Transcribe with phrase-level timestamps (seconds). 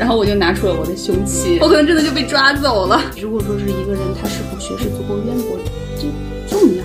[0.00, 3.02] 然后我就拿出了我的凶器，我可能真的就被抓走了。
[3.20, 5.58] 如果说是一个人他是否学识足够渊博，
[5.94, 6.08] 这
[6.48, 6.82] 重要，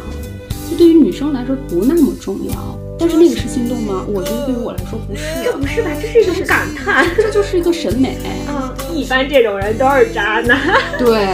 [0.70, 2.54] 就对于女生来说不那么重要。
[3.00, 4.06] 但是那个是心动吗？
[4.06, 5.22] 我觉得对于我来说不是。
[5.46, 5.92] 这不是吧？
[6.02, 8.18] 这是一种感叹，这就是一个审美。
[8.48, 10.60] 啊，一般这种人都是渣男。
[11.00, 11.26] 对。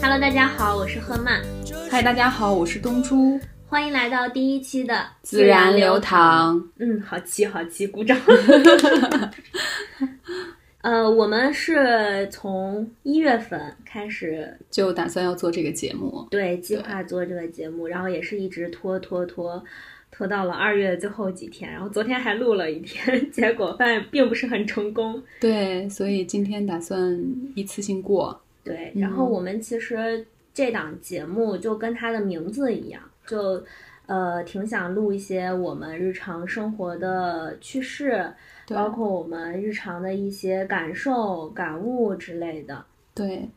[0.00, 1.42] Hello，大家好，我是赫曼。
[1.90, 3.38] 嗨，大家好，我是东珠。
[3.70, 6.60] 欢迎来到第一期的自然流淌。
[6.78, 8.18] 嗯，好气好气，鼓掌。
[10.82, 19.62] 呃，我们是从一月份开始就打算要做这个节目，对，计划做这个节目，然后也是一直拖拖拖，
[20.10, 25.22] 拖到了二月最后几天，然后昨天还录了一天， 结果发现并不是很成功。
[25.38, 28.42] 对，所以今天打算一次性过。
[28.64, 33.00] 对，然后我们其实这档节目就跟它的名字一样，
[33.30, 33.64] 就
[34.06, 38.32] 呃挺想录一些我们日常生活的趣事。
[38.72, 43.48] 包括我们日常的一些感受、感悟之类的，对，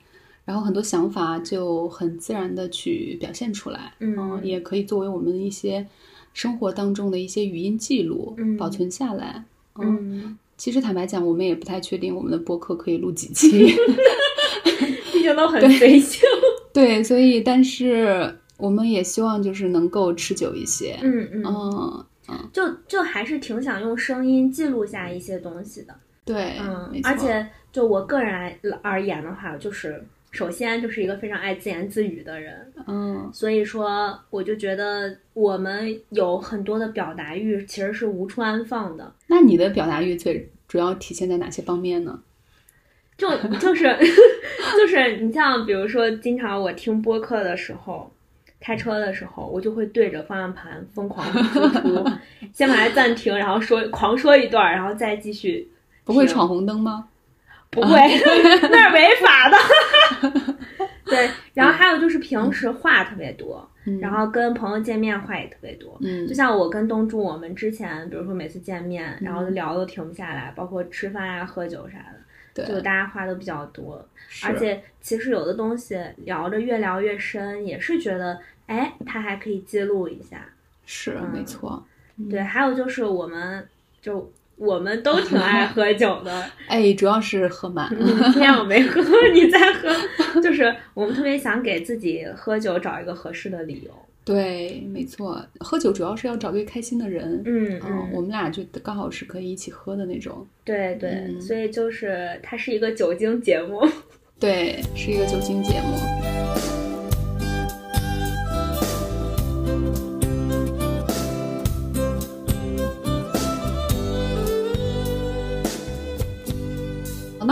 [0.43, 5.85] 然后很多想法就很自然的去表现出来，嗯，也可以作为我们一些
[6.33, 9.43] 生活当中的一些语音记录，保存下来。
[9.79, 13.51] 嗯，其实坦白讲，我们也不太确定我们的播客可以录几期，
[15.13, 16.27] 毕竟都很随性。
[16.73, 20.97] 对，所以但是我们也希望就是能够持久一些。
[21.01, 22.05] 嗯嗯嗯。
[22.53, 30.01] 就就还是挺想用声音记录下一些东西的，对，嗯，而且就我个人来而言的话，就是
[30.31, 39.13] 首先就是一个非常爱自言自语的人，嗯，所以说我就觉得我们有很多的表达欲其实是无处安放的。
[39.27, 42.17] 那你的表达欲最主要体现在哪些方面呢？
[43.17, 43.29] 就
[43.59, 43.83] 就是
[44.77, 48.09] 就是你像比如说，经常我听播客的时候。
[48.63, 52.05] 开车的时候，我就会对着方向盘疯狂输出，
[52.53, 55.69] 先把它暂停，然后说狂说一段，然后再继续。
[56.05, 57.09] 不会闯红灯吗？
[57.69, 57.89] 不会，
[58.71, 60.55] 那是违法的。
[61.05, 63.69] 对，然后还有就是平时话特别多，
[63.99, 65.97] 然后跟朋友见面话也特别多。
[66.01, 72.19] 嗯，就像我跟东柱，我们之前比如说每次见面，然后聊都停不下来，包括吃饭啊、喝酒啥的。
[72.67, 74.07] 就大家话都比较多，
[74.45, 80.45] 而且其实有的东西聊着越聊越深，也是觉得，哎，他还可以记录一下。
[80.85, 81.83] 是，没错。
[82.29, 83.67] 对，还有就是我们，
[84.01, 86.45] 就我们都挺爱 喝酒的。
[86.67, 87.89] 哎，主要是喝满。
[87.97, 89.01] 今天我没喝，
[89.33, 89.89] 你在喝。
[90.41, 93.91] 就是我们特别想给自己喝酒找一个合适的理由。
[94.25, 97.41] 对，没错，喝酒主要是要找对开心的人。
[97.45, 100.45] 嗯嗯，我们俩就刚好是可以一起喝的那种。
[100.63, 103.81] 对对，所以就是它是一个酒精节目。
[104.39, 106.82] 对，是一个酒精节目。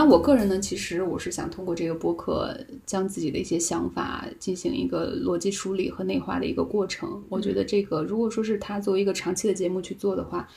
[0.02, 2.52] 那我个人呢，其实我是想通过这个播客，
[2.84, 7.22] 将自己的一些想法进行一个逻辑梳理和内化的一个过程。
[7.28, 10.48] 我觉得这个，如果说是他作为一个长期的节目去做的话，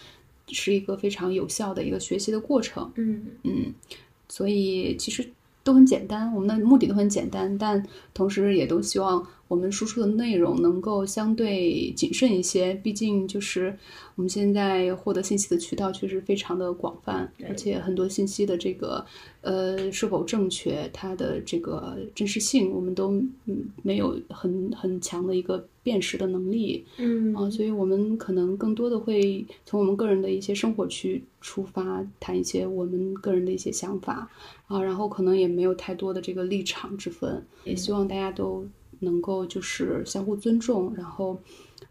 [0.47, 2.91] 是一个非常有效的一个学习的过程。
[2.95, 3.71] 嗯嗯，
[4.27, 5.23] 所以其实
[5.63, 7.85] 都很简单，我们的目的都很简单，但
[8.15, 9.23] 同时也都希望。
[9.47, 13.77] 我们输出的内容能够相对谨慎一些，毕竟就是
[14.15, 19.05] 我们现在获得信息的渠道确实非常的广泛，而且很多信息的这个
[19.41, 23.11] 呃是否正确，它的这个真实性，我们都
[23.45, 34.27] 嗯没有很很强的一个辨识的能力，嗯啊，所以我们可能更多的会从我们个人的一些生活去出发，谈一些我们个人的一些想法
[34.65, 38.65] 啊，然后可能也没有太多的这个立场之分，也希望大家都。
[38.99, 41.41] 能够就是相互尊重，然后，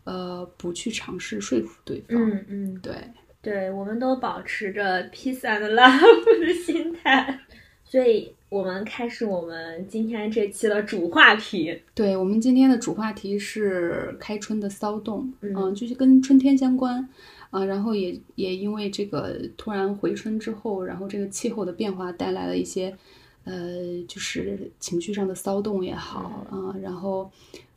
[0.05, 2.19] 呃，不去尝试说服对方。
[2.19, 2.95] 嗯嗯，对
[3.43, 7.41] 对，我们都保持着 peace and love 的心态。
[7.85, 11.81] 所以，我们开始我们今天这期的主话题。
[11.95, 17.09] 对我们今天的主话题是开春的骚动，嗯，就是跟春天相关
[17.51, 17.65] 啊。
[17.65, 22.97] 然后也也因为这个突然回春之后，然后这个气候的变化带来了一些。
[23.45, 27.31] 呃，就是情绪上的骚动也好啊，然后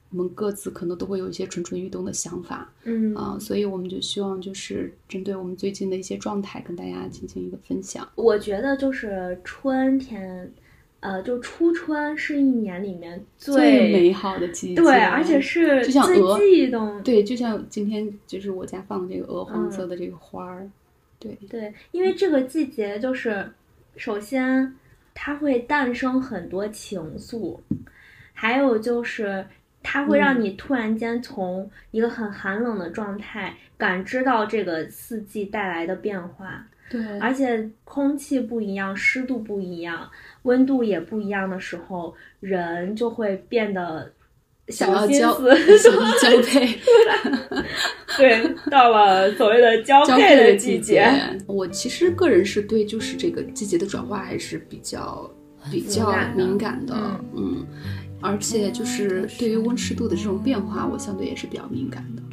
[0.09, 8.07] 我们各自可能都会有一些蠢蠢欲动的想法，嗯啊，所以我们就希望就是针对我们最近的一些状态，跟大家进行一个分享。
[8.15, 10.49] 我觉得就是春天，
[11.01, 16.39] 呃，就初春是一年里面最美好的季节，对，而且是就像鹅，
[17.03, 20.69] 对，就像今天就是我家放的这个鹅黄色的这个花儿，
[21.19, 23.51] 对对，因为这个季节就是
[23.97, 24.73] 首先。
[25.19, 27.59] 它会诞生很多情愫，
[28.33, 29.43] 还有就是
[29.81, 36.67] 它会让你突然间从一个很寒冷的状态感知到这个四季带来的变化。
[36.89, 40.09] 对，而且空气不一样，湿度不一样，
[40.43, 44.13] 温度也不一样的时候，人就会变得
[44.69, 45.33] 想要交
[46.21, 46.77] 交配。
[48.17, 51.07] 对，到了所谓的交配的季节，
[51.45, 55.29] 我其实个人是对就是这个季节的转化还是比较
[55.71, 56.95] 比较敏感的，
[57.35, 57.65] 嗯，
[58.21, 62.23] 而且就是对于温湿度的这种变化，我相对也是比较敏感的。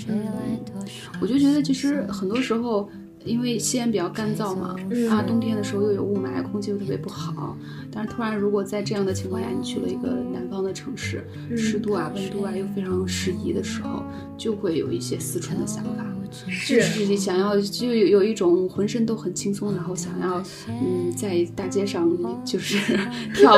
[1.21, 2.89] 我就觉得其实很多时候。
[3.25, 4.77] 因为西安比较干燥嘛，
[5.11, 7.57] 啊，冬天的时候又有雾霾，空气又特别不好。
[7.91, 11.25] 但是突然，如果在这样的情况下，你去了一个南方的城市，
[11.57, 14.03] 湿度啊、温度啊又非常适宜的时候，
[14.37, 22.11] 就会有一些思春的想法，就是想要就有有一种浑身都很轻松，然后想要嗯在大街上
[22.45, 22.77] 就是
[23.35, 23.55] 跳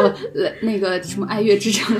[0.62, 1.96] 那个什么爱乐之城。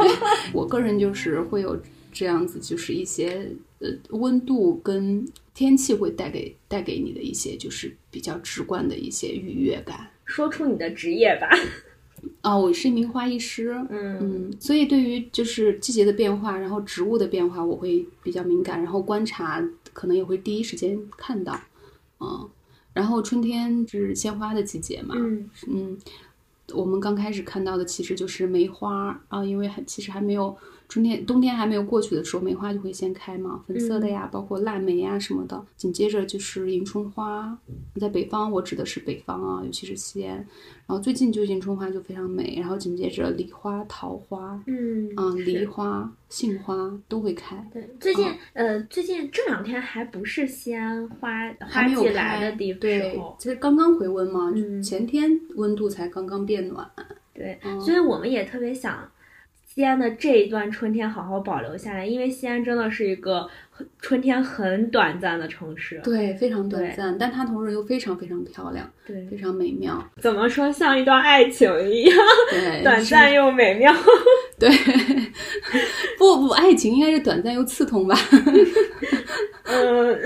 [0.54, 1.76] 我个人就是会有
[2.12, 3.50] 这样子，就是一些
[3.80, 5.26] 呃温度跟。
[5.60, 10.08] 天气会带给带给你的一些就是比较直观的一些愉悦感。
[10.24, 11.50] 说出你的职业吧。
[12.40, 13.74] 啊，我是一名花艺师。
[13.90, 19.62] 嗯嗯，所以对于就是季节的变化，然后植物的变化，我会比较敏感，然后观察
[19.92, 21.60] 可能也会第一时间看到。
[22.20, 22.48] 嗯，
[22.94, 25.14] 然后春天是鲜花的季节嘛。
[25.18, 25.98] 嗯嗯，
[26.72, 30.56] 我们刚开始看到的其实就是梅花啊，因为还其实还没有。
[30.90, 35.64] 春天、冬天还没有过去的时候，梅花就会先开嘛，粉色的呀，包括腊梅呀什么的。
[35.76, 37.56] 紧接着就是迎春花，
[38.00, 40.36] 在北方，我指的是北方啊，尤其是西安。
[40.36, 47.64] 然后最近就迎春花就非常美，然后紧接着梨花、桃花，嗯，啊，梨花、杏花都会开。
[47.72, 54.52] 对，最近呃，最近这两天还不是西安花花季来的地方，其实刚刚回温嘛，
[54.82, 56.90] 前天温度才刚刚变暖。
[57.32, 59.08] 对，所以我们也特别想。
[59.80, 63.48] 西安的这一段春天好好保留下来，因为西安真的是一个
[64.00, 70.02] 春天很短暂的城市，对，非常短暂，但它同时又非常非常漂亮，对，非常美妙。
[70.18, 72.16] 怎么说，像一段爱情一样，
[72.50, 73.94] 对，短暂又美妙。
[74.58, 74.68] 对，
[76.18, 78.14] 不不，爱情应该是短暂又刺痛吧？
[79.64, 80.18] 嗯，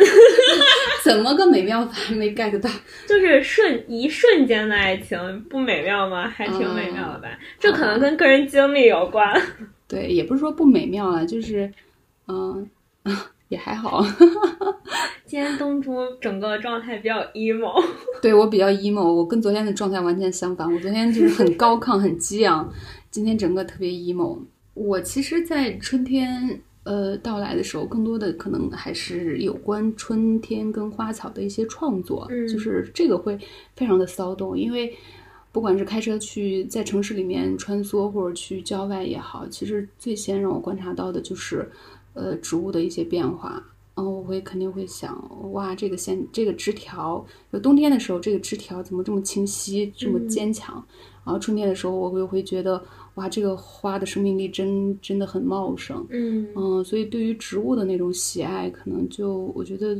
[1.05, 2.71] 怎么个美妙法没 get 到？
[3.07, 6.29] 就是瞬一瞬间的爱情，不美妙吗？
[6.29, 7.29] 还挺美妙的吧？
[7.61, 9.41] 这可能跟个人经历有关。
[9.87, 11.71] 对，也不是说不美妙啊，就是，
[12.27, 12.69] 嗯，
[13.49, 14.05] 也还好。
[15.27, 17.83] 今天东珠整个状态比较 emo。
[18.23, 20.73] 对我比较 emo，我跟昨天的状态完全相反。
[20.73, 22.73] 我昨天就是很高亢、很激昂。
[23.11, 24.39] 今天整个特别 emo。
[24.75, 33.39] 我其实，在春天呃到来的时候，更多的可能还是有关春天跟花草的一些创作，就是这个会
[33.75, 34.59] 非常的骚动。
[34.59, 34.93] 因为
[35.53, 41.71] 不管是开车去在城市里面穿梭，或者去郊外也好，其实最先让我观察到的就是
[42.15, 43.63] 呃植物的一些变化。
[43.95, 50.85] 然后，我会肯定会想，哇，这个线这个枝条，就冬天的时候，这个枝条怎么这么清晰，这么坚强？
[51.25, 52.83] 然后春天的时候，我又会觉得。
[53.15, 59.95] 哇，这个花的生命力真真的很茂盛，嗯嗯，所以对于植物的那种喜爱，可能就我觉得，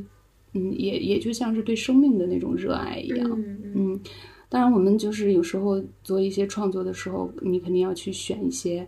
[0.55, 3.31] 嗯，也也就像是对生命的那种热爱一样，
[3.73, 4.01] 嗯。
[4.49, 8.85] 当然，我们就是有时候做一些创作的时候，你肯定要去选一些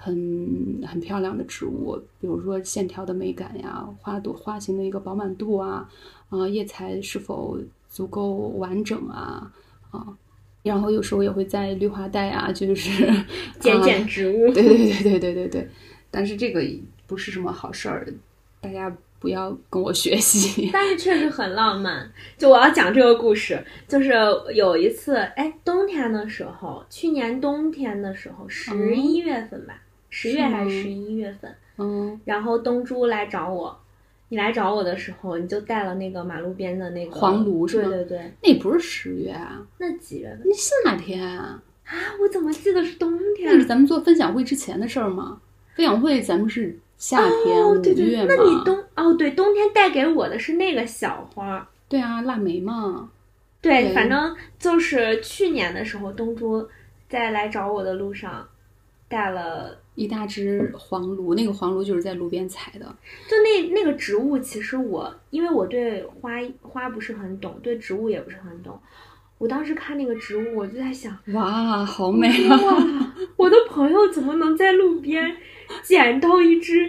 [0.00, 5.86] 很很漂亮的植物，比如说线条的美感呀，花朵花型的一个饱满度啊，
[6.30, 7.58] 啊，叶材是否
[7.90, 9.52] 足够完整啊，
[9.90, 10.16] 啊。
[10.62, 12.90] 然后有时候也会在绿化带啊，就是
[13.58, 14.52] 剪剪植物。
[14.52, 15.68] 对对对对对对对。
[16.10, 16.62] 但是这个
[17.06, 18.06] 不是什么好事儿，
[18.60, 20.68] 大家不要跟我学习。
[20.72, 22.10] 但是确实很浪漫。
[22.36, 24.12] 就我要讲这个故事，就是
[24.54, 31.54] 有一次，哎，冬天的时候，去年冬天的时候，十一月份吧，十月还是十一月份？
[31.78, 32.20] 嗯。
[32.24, 33.78] 然后东珠来找我。
[34.30, 37.88] 你来找我的时候，你就带了那个马路边的那个黄芦，是吗？
[37.88, 40.42] 对对对，那不是十月啊，那几月份？
[40.44, 41.62] 那夏天啊！
[41.86, 43.50] 啊，我怎么记得是冬天？
[43.50, 45.40] 那是咱们做分享会之前的事儿吗？
[45.74, 48.26] 分享会咱们是夏天五月嘛？
[48.28, 51.66] 那你冬哦，对，冬天带给我的是那个小花。
[51.88, 53.08] 对啊，腊梅嘛。
[53.62, 56.68] 对，反正就是去年的时候，东珠
[57.08, 58.46] 在来找我的路上
[59.08, 59.78] 带了。
[59.94, 62.86] 一大只黄芦，那个黄芦就是在路边采的。
[63.28, 68.78] 就那那个植物，其实我因为我对花花不是很懂，对植物也不是很懂。
[69.38, 72.56] 我当时看那个植物，我就在想，哇，好美啊！
[73.36, 75.36] 我的朋友怎么能在路边
[75.82, 76.88] 捡到一只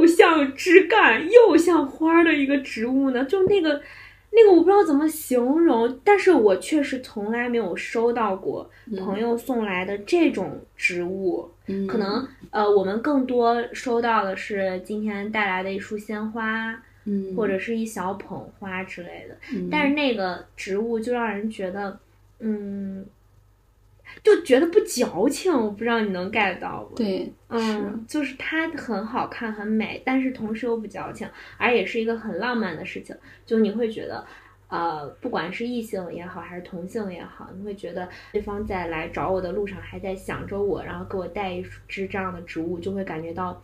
[0.00, 3.24] 又像枝干又像花的一个植物呢？
[3.24, 3.80] 就那个。
[4.32, 19.36] 那个我不知道怎么形容，但是我确实从来没有收到过朋友送来的这种植物，嗯，可能呃，我们更多收到的是今天带来的一束鲜花，嗯，或者是一小捧花之类的。
[19.52, 21.98] 嗯但是那个植物就让人觉得，
[22.38, 23.04] 嗯，
[24.22, 25.52] 就觉得不矫情。
[25.52, 33.16] 我不知道你能 get 到不？，对，嗯，就是它很好看、很美，但是同时又不矫情，而也是一个很浪漫的事情。
[33.44, 34.24] 就你会觉得。
[34.72, 43.60] 呃，不管是异性也好，还是同性也好，你会觉得对方在来找我的路上还在想着我，然后给我带一支这样的植物，就会感觉到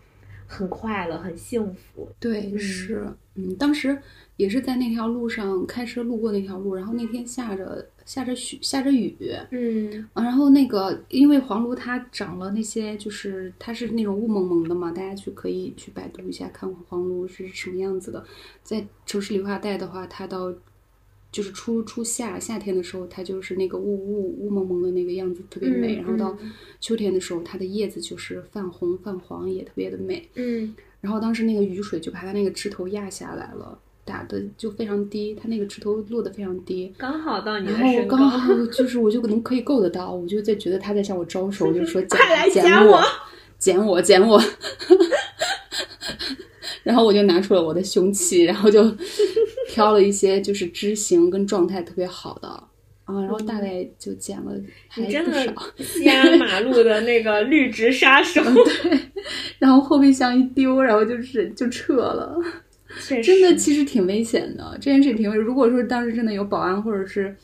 [0.49, 2.11] 很快乐、很幸福。
[2.19, 3.97] 对，嗯是，嗯，当时
[4.37, 9.15] 也是在那条路上开车路过那条路，然后那天下着下着雪，下着雨，
[9.51, 18.25] 嗯啊，然后那个因为黄芦它长了那些，就是它是那种雾蒙蒙的嘛，大家去可以去百度一下看黄芦是什么样子的。
[18.63, 20.55] 在城市绿化带的话，它到
[21.33, 25.97] 就是初初夏夏天的时候，它就是那个雾雾雾蒙蒙的那个样子，特别美。
[25.97, 30.27] 嗯然后到嗯秋天的时候，它的叶子就是泛红泛黄，也特别的美。
[30.37, 36.95] 嗯然后当时那个雨水就把它那个枝头压下来了，打的就非常低，他那个枝头落得非常低。
[36.97, 43.03] 刚好到你的然后，刚好 就是我就可能可以够得到，我就在觉得他在向我招手，就是说捡 快来捡我
[43.59, 44.41] 捡我，捡我，
[46.85, 48.97] 然后我就拿出了我的凶器，然后就
[49.69, 52.49] 挑了一些就是枝形跟状态特别好的
[53.05, 54.53] 啊，然后大概就捡了
[54.89, 55.53] 还不少。
[55.79, 59.01] 西安马路的那个绿植杀手，对
[59.59, 62.39] 然后后备箱一丢，然后就是就撤了。
[63.23, 65.37] 真的其实挺危险的，这件事情挺危。
[65.37, 67.35] 如果说当时真的有保安或者是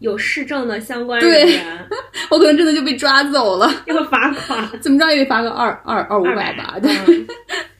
[0.00, 1.88] 有市政的相关人员
[2.30, 4.80] 我可能真的就被抓走了， 要罚款。
[4.80, 6.78] 怎么着也得罚个二二二五百吧？
[6.80, 6.90] 对。
[7.06, 7.26] 嗯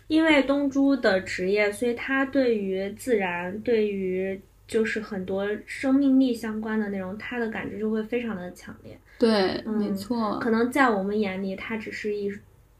[0.07, 8.97] 因为东珠的职业，所以他对于自然，对于就是很多生命力相关的内容，他的感知就会非常的强烈。
[9.19, 12.31] 对，嗯没错，可能在我们眼里，它只是一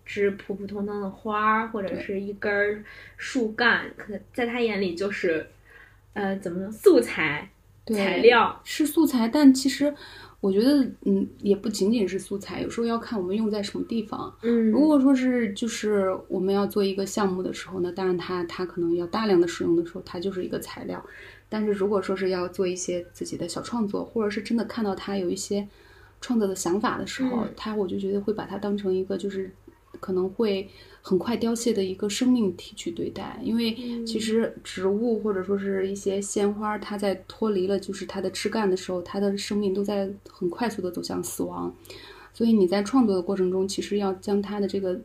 [0.05, 2.85] 只普普通通的花儿，或者是一根
[3.17, 5.47] 树干，可在他眼里就是，
[6.13, 7.51] 呃，怎么说，素材、
[7.85, 8.61] 对材料。
[8.65, 9.95] 是素材，但其实
[10.41, 14.35] 我觉得，嗯，也不仅仅是素材，有时候要看我们用在什么地方。
[14.43, 21.05] 嗯，如果说是就是我们要做一个项目的时候呢，当然它它可能要大量的使用的时候，它就是一个材料。
[21.49, 25.67] 但是如果说是要做一些自己的小创作，或者是真的看到他有一些
[26.21, 29.51] 创作的想法的时候，嗯它我就觉得会把它当成一个就是
[30.01, 30.69] 可能会
[31.03, 41.75] 很快凋谢的一个生命体去对待，因为嗯其实植物或者说是一些鲜花，它在脱离了就是它的枝干的时候，它的生命都在很快速的走向死亡。
[42.33, 45.01] 所以你在创作的过程中，其实要将它的这个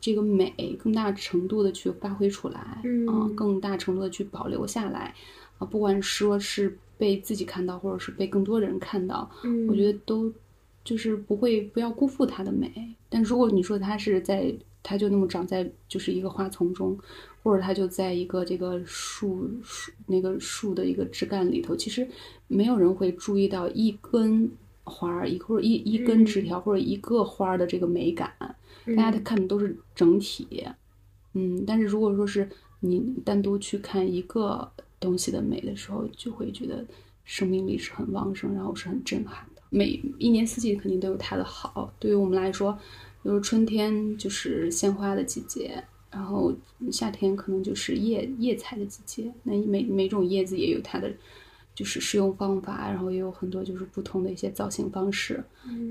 [0.00, 5.14] 这个美更大程度的去发挥出来，啊、嗯更大程度的去保留下来，
[5.58, 10.32] 啊，不管说是被自己看到，或者是被更多人看到，嗯，我觉得都
[10.84, 12.94] 就是不会不要辜负它的美。
[13.08, 16.98] 但如果你说它是在，它就那么长在就是一个花丛中，
[17.42, 22.08] 或者它就在一个这个树树那个树的一个枝干里头，其实
[22.46, 24.50] 没有人会注意到一根
[24.84, 28.32] 花儿一或者一一根枝条、或者一个花儿的这个美感，
[28.96, 30.64] 大家看的都是整体。
[31.34, 32.48] 嗯，但是如果说是
[32.80, 36.84] 你单独去看一个东西的美的时候，就会觉得
[37.24, 39.57] 生命力是很旺盛，然后是很震撼的。
[39.70, 41.92] 每一年四季肯定都有它的好。
[41.98, 42.72] 对于我们来说，
[43.22, 46.54] 比如春天就是鲜花的季节，然后
[46.90, 49.32] 夏天可能就是叶叶菜的季节。
[49.42, 51.12] 那每每种叶子也有它的
[51.78, 55.40] 就是使用方法，然后也有很多就是不同的一些造型方式。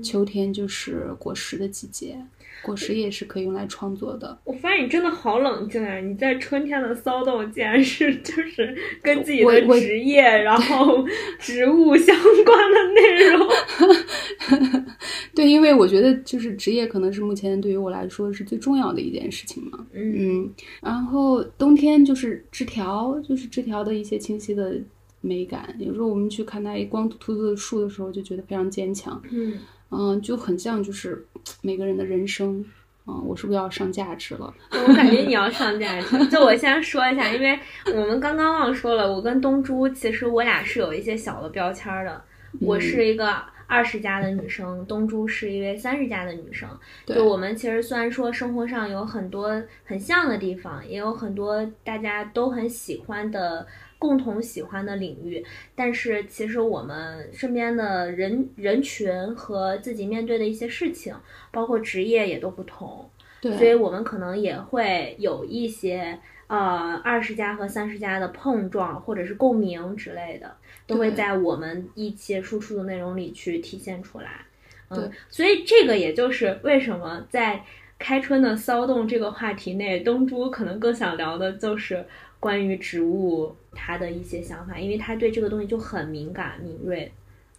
[0.04, 2.22] 秋天就是果实的季节，
[2.62, 4.38] 果实也是可以用来创作的。
[4.44, 5.98] 我发现你真的好冷静啊！
[5.98, 11.02] 你在春天的骚动，竟然是就是跟自己的职业，然后
[11.40, 12.14] 植物相
[12.44, 14.84] 关的内容。
[15.34, 19.86] 对，因为我觉得就是职业可能是目前对于我来说是最重要的一件事情嘛。
[19.94, 24.78] 嗯嗯，然后冬天就是枝条，就是枝条的一些清晰的
[25.20, 25.74] 美感。
[25.78, 29.20] 有时候我们去看它一光秃秃的树的时候，就觉得非常坚强。
[29.30, 29.58] 嗯，
[29.90, 31.26] 嗯，就很像就是
[31.62, 32.64] 每个人的人生。
[33.10, 34.52] 嗯，我是不是要上价值了？
[34.70, 36.26] 我感觉你要上价值。
[36.26, 42.22] 就我先说一下，因为我们刚刚忘说了，我跟东珠其实我俩是有一些小的标签的。
[42.60, 43.34] 我是一个
[43.66, 46.68] 二十加的女生，东珠是一位三十加的女生。
[47.06, 53.66] 对就我们其实虽然说生活上有很多很像的地方，也有很多大家都很喜欢的。
[53.98, 61.14] 共同喜欢的领域，但是其实我们身边的人人群和自己面对的一些事情，
[61.50, 63.08] 包括职业也都不同。
[63.40, 70.52] 所以，我们可能也会有一些呃二十加和三十加的碰撞，或者是共鸣之类的，
[70.88, 74.44] 都会在我们一期输出的内容里去体现出来。
[74.90, 77.62] 嗯，所以这个也就是为什么在
[77.96, 82.04] 开春的骚动这个话题内，东珠可能更想聊的就是
[82.40, 87.10] 关于植物它的一些想法，因为他对这个东西就很敏感敏锐。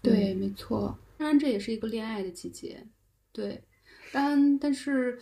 [0.02, 1.00] 对，没错。
[1.18, 2.86] 当然，这也是一个恋爱的季节。
[3.32, 3.64] 对，
[4.12, 5.18] 但但是，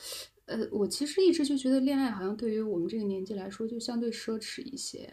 [0.46, 5.08] 呃，我其实一直就觉得恋爱好像对于我们这个年纪来说，就相对奢侈一些。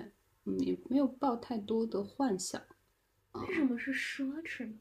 [0.46, 2.60] 嗯，也没有抱太多的幻想。
[3.32, 4.74] 为什么是奢侈呢？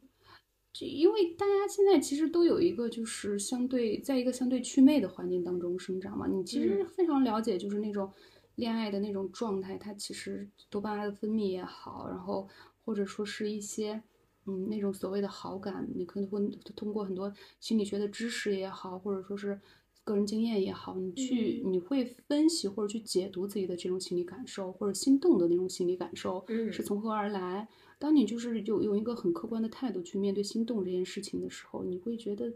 [0.73, 6.27] 就因为大家现在其实都有一个，就是相对在一个相对祛魅的环境当中生长嘛。
[6.27, 8.11] 你其实非常了解，就是那种
[8.55, 12.47] 恋爱的那种状态，它其实多巴胺的分泌也好，然后
[12.85, 14.01] 或者说是一些
[14.45, 16.39] 嗯那种所谓的好感，你可能会
[16.75, 19.59] 通过很多心理学的知识也好，或者说是
[20.03, 27.67] 个人经验也好，你去你会分析或者去解读自己的这种心理感受，或者心动的那种心理感受是从何而来。
[27.97, 32.53] 当你就是有用一个很客观的态度去面对心动这件事情的时候，你会觉得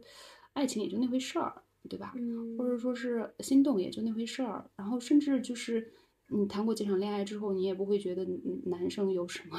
[0.52, 2.14] 爱情也就那回事儿，对吧？
[2.58, 4.70] 或者说是心动也就那回事儿。
[4.76, 5.92] 然后甚至就是
[6.30, 8.26] 你谈过几场恋爱之后，你也不会觉得
[8.66, 9.58] 男生有什么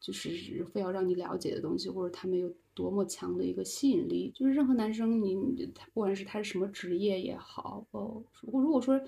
[0.00, 4.30] 就是非要让你了解的东西，或者他们有多么强的一个吸引力。
[4.34, 9.00] 就是任何男生，你他不管是他是什么职业也好，哦，如果说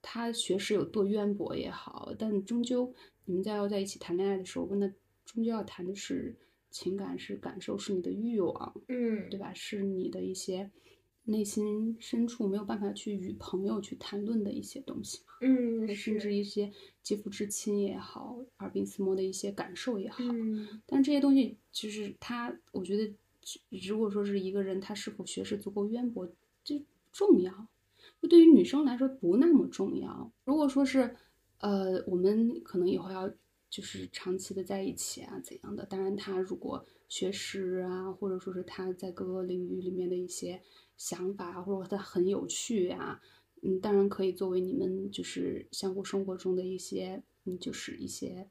[0.00, 2.92] 他学识有多渊博也好，但终究
[3.24, 4.92] 你们在要在一起谈恋爱的时候，跟他。
[5.24, 6.36] 终究要谈的是
[6.70, 9.54] 情感，是感受，是你的欲望，嗯，对吧？
[9.54, 10.70] 是你的一些
[11.24, 23.14] 内心深处没有办法去与朋友去谈论的一些东西，嗯，甚至一些肌肤之亲也好，耳鬓厮磨的一些感受也好，嗯，但这些东西其实他，我觉得，
[23.88, 26.28] 如果说是一个人他是否学识足够渊博，
[26.62, 27.66] 这重要，
[28.20, 30.32] 就对于女生来说不那么重要。
[30.44, 31.16] 如果说是，
[31.58, 33.32] 呃，我们可能以后要。
[33.70, 35.84] 就是长期的在一起啊，怎样的？
[35.86, 40.62] 当然，他如果学识啊，或者说是他在各个领域里面的一些
[40.96, 43.20] 想法，或者说他很有趣啊，
[43.62, 48.48] 嗯，当然可以作为你们就是相互生活中的一些，嗯，就是一些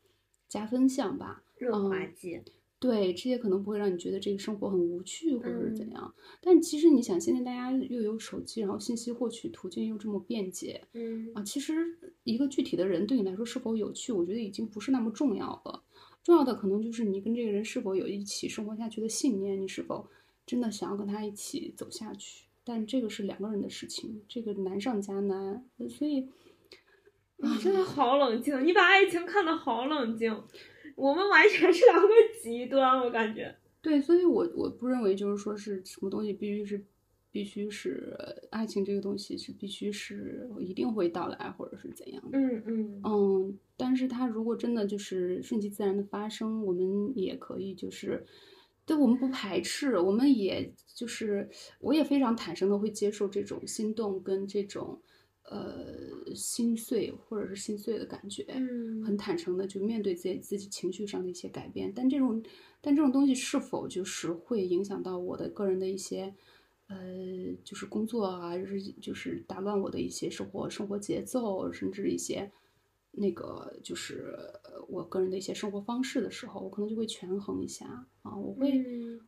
[0.48, 2.42] 加分项吧，润滑剂。
[2.80, 11.74] 对，这些可能不会让你觉得这个生活很无趣或者是怎样，但其实你想，现在大家又有手机，然后信息获取途径又这么便捷，嗯啊，其实
[12.26, 15.82] 一个具体的人对你来说是否有趣，我觉得已经不是那么重要了。
[16.24, 20.06] 重要的可能就是你跟这个人是否有一起生活下去的信念，你是否
[20.46, 22.46] 真的想要跟他一起走下去。
[22.64, 26.30] 但这个是两个人的事情，这个难上加难，所以
[27.42, 30.44] 啊，真的好冷静，你把爱情看得好冷静。
[30.96, 32.08] 我们完全是两个
[32.42, 33.54] 极端，我感觉。
[33.82, 36.86] 对，所以，我我不认为就是说是什么东西必须是，
[37.32, 38.16] 必须是
[38.52, 42.38] 爱情这个东西是必须是一定会到来，或者是怎样的。
[42.38, 43.60] 嗯嗯嗯。
[43.76, 48.26] 但是它如果真的就是顺其自然的发生，我们也可以就是，
[48.86, 55.02] 对，我们不排斥，我们也就是，我也非常坦诚的会接受这种心动跟这种。
[55.46, 62.42] 呃，心碎或者是心碎的感觉，嗯，很坦诚的就面对自己自己情绪上的一些改变，但这种
[62.80, 66.34] 但这种东西是否就是会影响到我的个人的一些，
[66.88, 66.96] 呃，
[67.62, 72.50] 就是工作啊，就是就是打乱我的一些生活生活节奏，甚至一些
[73.16, 74.36] 那个就是
[74.88, 77.86] 我个人的一些生活方式的时候，我可能就会权衡一下
[78.24, 78.84] 啊，我会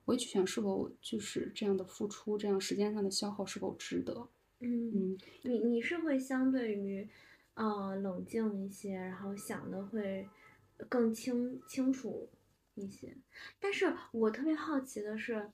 [0.05, 4.27] 我会去想是否就是这样的付出，这样时间上的消耗是否值得。
[4.59, 7.07] 嗯，你你是会相对于，
[7.53, 10.27] 呃，冷静一些，然后想的会
[10.89, 12.27] 更清清楚
[12.73, 13.15] 一些。
[13.59, 15.51] 但是我特别好奇的是，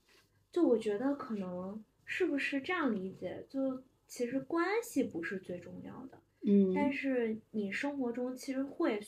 [0.51, 3.45] 就我觉得可能是不是这样理解？
[3.49, 8.99] 就其实关系不是最重要的，嗯，但是你生活中其实会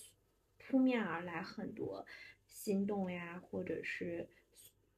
[0.58, 2.06] 扑面而来很多
[2.48, 4.28] 心动呀，或者是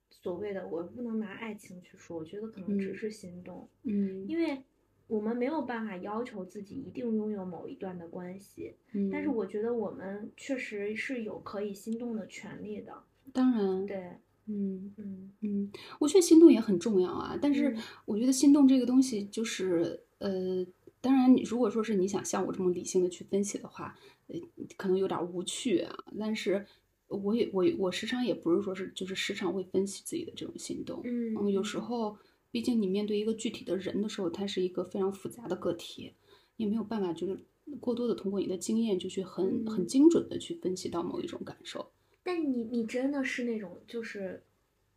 [0.09, 4.63] 所谓的我不能拿爱情去说，我觉得可能只是心动，嗯，因为。
[5.07, 13.03] 我们没有办法要求自己一定拥有某一段的关系，嗯，但是我觉得我们确实是有可以心动的权利的。
[13.31, 14.17] 当然，对，
[14.47, 17.37] 嗯嗯嗯，我觉得心动也很重要啊。
[17.39, 20.65] 但是我觉得心动这个东西，就是呃，
[21.05, 23.95] 当然，你如果说是你想像我这么理性的去分析的话，
[24.27, 24.35] 呃，
[24.75, 25.95] 可能有点无趣啊。
[26.19, 26.65] 但是
[27.07, 32.17] 我也我我时常也不是说是就是时常会分析自己的这种心动，嗯，有时候。
[32.51, 36.13] 毕竟你面对一个具体的人的时候，他是一个非常复杂的个体，
[36.55, 37.37] 你没有办法就是
[37.81, 41.91] 过多的通过你的经验就去很很精准的去分析到某一种感受。
[42.23, 44.41] 但你你真的是那种就是，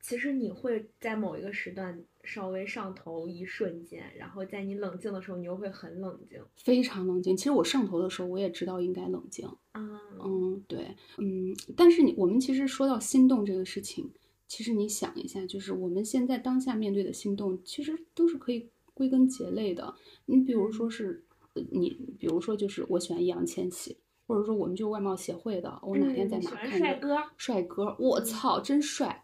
[0.01, 7.35] 其实你会在某一个时段稍微上头一瞬间，然后在你冷静的时候，你又会很冷静，非常冷静。
[7.35, 9.49] 其实我上头的时候，我也知道应该冷静。
[9.73, 14.11] 啊，嗯，对，嗯，但是你我们其实说到心动这个事情。
[14.47, 19.95] 其实你想一下，就是我们现在当下面对的心动，其实都是可以归根结类的。
[20.25, 21.23] 你比如说是，
[21.71, 29.23] 你比如说就是我喜欢易烊千玺，或者说我们就外貌协会的，我哪天在哪看帅哥，帅哥，我操，真帅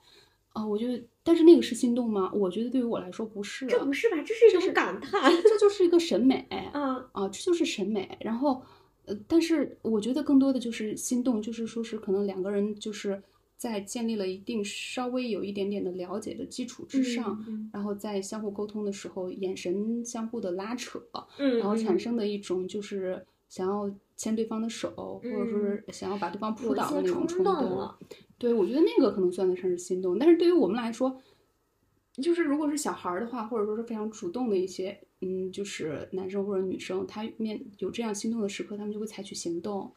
[0.50, 0.66] 啊！
[0.66, 2.30] 我觉得，但是那个是心动吗？
[2.32, 4.16] 我觉得对于我来说不是，这不是吧？
[4.22, 8.16] 这是一种感叹，这就是一个审美， 嗯啊，这就是审美。
[8.20, 8.62] 然后，
[9.06, 13.20] 呃，但是我觉得更多的就是心动，就是说是可能两个人就是。
[13.56, 21.00] 在建立了一定稍微有一点点的了解的基础之上，然后在相互沟通的时候，眼神相互的拉扯，
[21.38, 27.88] 然后产生的一种就是想要牵对方的手，或者说是想要把对方扑倒的那种冲动。
[28.44, 30.18] 对，我觉得那个可能算得上是心动。
[30.18, 31.20] 但是对于我们来说，
[32.22, 39.92] 就是如果是小孩儿的话，或者说是非常主动的一些，嗯，就是男生或者女生，他面有这样心动的时刻，他们就会采取行动。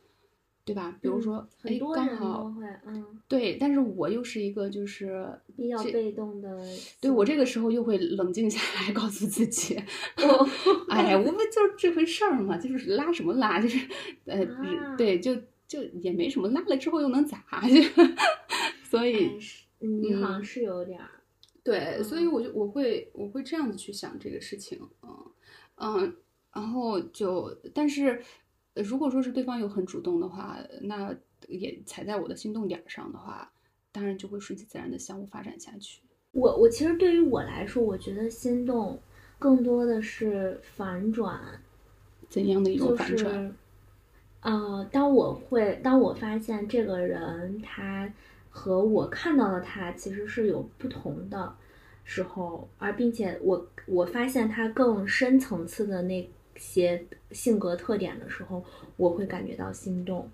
[0.66, 0.98] 对吧？
[1.02, 2.54] 比如说，哎，刚好，
[2.86, 6.62] 嗯，对，但是我又是一个就是比较被动的，
[7.00, 9.78] 对我这个时候又会冷静下来， 告诉自己，
[10.92, 13.80] 哎，我们就是这回事儿嘛，就是拉什么拉，就是
[14.26, 14.46] 呃，
[14.98, 15.34] 对，就
[15.70, 17.42] 就也没什么，拉了之后又能咋？
[18.90, 19.38] 所以，
[19.80, 21.10] 你好像是有点儿，
[21.64, 25.32] 对，所以我就我会我会这样子去想这个事情，嗯
[25.76, 26.16] 嗯，
[26.54, 28.22] 然后就但是。
[28.86, 31.12] 如果说是对方有很主动的话，那
[31.48, 33.52] 也踩在我的心动点上的话，
[33.92, 36.00] 当然就会顺其自然的相互发展下去。
[36.32, 39.00] 我我其实对于我来说，我觉得心动
[39.40, 41.60] 更多的是反转。
[42.30, 43.56] 怎样的一种反转？
[44.42, 48.14] 呃，当我会当我发现这个人他
[48.58, 51.56] 和我看到的他其实是有不同的
[52.04, 56.30] 时候，而并且我我发现他更深层次的那。
[56.60, 58.66] 些性格特点的时候，
[58.96, 60.28] 我会感觉到心动。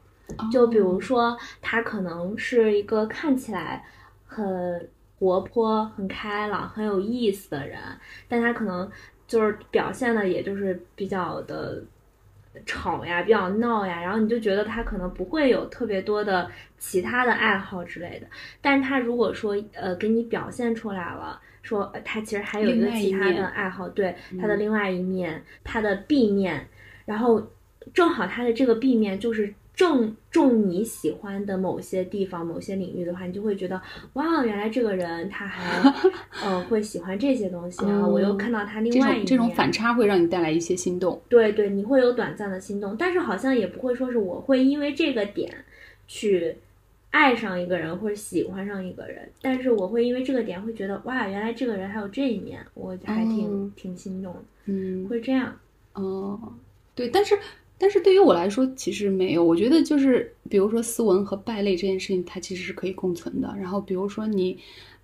[0.49, 3.85] 就比如说，他可能是一个看起来
[4.25, 7.77] 很活泼、很开朗、很有意思的人，
[8.29, 8.89] 但他可能
[9.27, 11.83] 就是表现的也就是比较的
[12.65, 18.27] 吵呀、比较闹呀，然后你就觉得他可能不会有特别多的其他的爱好之类的。
[18.61, 21.41] 但是他如果说呃给你表现出来了。
[21.63, 26.67] 说他其实还有一个其他的爱好，对他的另外一面，他的 B 面，
[27.05, 27.41] 然后
[27.93, 33.81] 正好他的这个 B 面就是正中你喜欢的某些地方、某些领域的话，你就会觉得
[34.13, 35.81] 哇，原来这个人他还
[36.43, 38.07] 呃会喜欢这些东西啊！
[38.07, 41.21] 我又看到他另外一面，这种反差会让你带来一些心动。
[41.27, 45.51] 对对，你会有短暂的心动，但是好像也不会说是我会因为这个点
[46.07, 46.55] 去。
[47.13, 54.39] 爱上一个人或者喜欢上一个人，但是我会因为这个点会觉得哇，原来这个人还有这一面，我还挺挺心动的。
[54.65, 55.55] 嗯，会这样。
[55.93, 56.39] 哦，
[56.95, 57.37] 对，但是
[57.77, 59.43] 但是对于我来说，其实没有。
[59.43, 63.53] 我觉得就是，比如说斯文和败类这件事情，它其实是可以共存的。
[63.59, 64.57] 然后比如说你，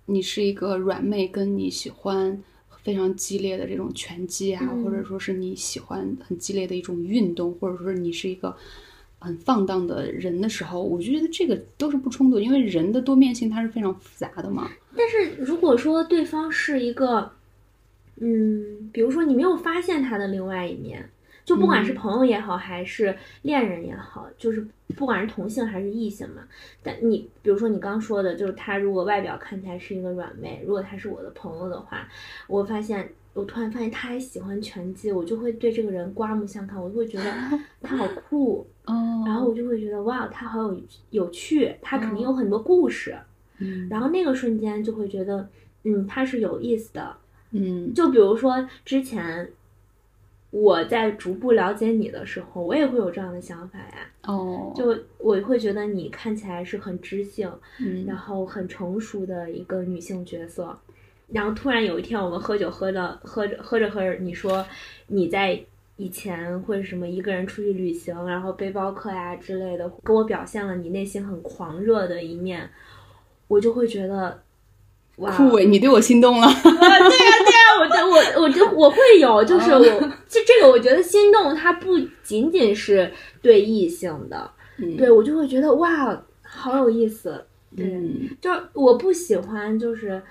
[0.06, 2.42] 你是一个软妹，跟你喜欢
[2.82, 8.56] 非常激烈的这种拳击啊，或者说是你喜欢很激烈的一种运动，或者说是你是一个。
[9.22, 14.70] 很放荡的人的时候，我就觉得这个都是不冲突，因为人的多面性它是非常复杂的嘛。
[14.96, 17.30] 但是如果说对方是一个，
[18.16, 21.06] 嗯，比如说你没有发现他的另外一面，
[21.44, 26.42] 就不管是朋友也好，还是恋人也好，就是不管是同性还是异性嘛。
[26.82, 32.08] 但你比如说你刚说的，就是他如果外表看起来是一个软妹，如果他是我的朋友的话，
[32.46, 33.10] 我发现。
[33.32, 37.32] 我突然发现他还喜欢拳击，我就会对这个人刮目相看，我就会觉得
[37.80, 38.66] 他好酷，
[39.24, 43.16] 然后我就会觉得哇，他好有有趣，他肯定有很多故事，
[43.88, 45.48] 然后那个瞬间就会觉得，
[45.84, 47.16] 嗯，他是有意思的，
[47.52, 49.48] 嗯，就比如说之前
[50.50, 57.50] 我在逐步了解你的时候，我也会有这样的想法呀，哦，就我会觉得你看起来是很知性，
[58.06, 60.76] 然后很成熟的一个女性角色。
[61.28, 64.66] 然后突然有一天，我们喝酒喝的喝着喝着喝着，你说
[65.06, 65.60] 你在
[65.96, 72.68] 以前会什么一个人出去旅行，然后背包客呀之类的，给我表现了你内心很狂热的一面，
[73.46, 74.42] 我就会觉得
[75.18, 75.30] 哇，
[75.68, 76.48] 你对我心动了。
[76.48, 77.39] 对呀对呀，
[77.80, 79.80] 我就我我就我会有，就是我
[80.28, 84.50] 这这个，我觉得心动它不仅仅是对异性的，
[84.96, 87.44] 对我就会觉得哇，好有意思。
[87.76, 90.22] 嗯，就是我不喜欢就是。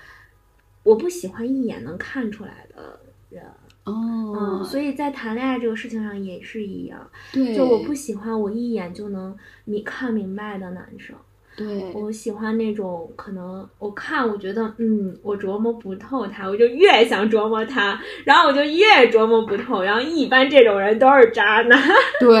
[0.82, 3.44] 我不喜欢一眼能看出来的人
[3.84, 9.36] 哦，嗯，所以在谈恋爱这个事情上也是一样，对，就我不喜欢我一眼就能
[9.66, 11.14] 你看明白的男生，
[11.60, 11.92] 对。
[11.94, 21.78] 我喜欢那种可能我看我觉得嗯我琢磨不透他，我就越想琢磨他，然后我就越琢磨不透，然后一般这种人都是渣男，
[22.18, 22.38] 对，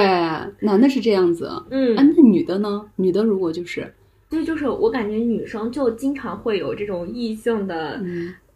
[0.66, 2.86] 男的是这样子，嗯，啊，那女的呢？
[2.96, 3.92] 女的如果就是
[4.28, 8.00] 对就是我感觉女生就经常会有这种异性的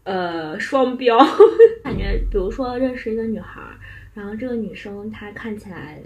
[0.05, 1.19] 呃双标，
[1.83, 3.61] 感觉比如说认识一个女孩，
[4.15, 6.01] 然后这个女生她看起来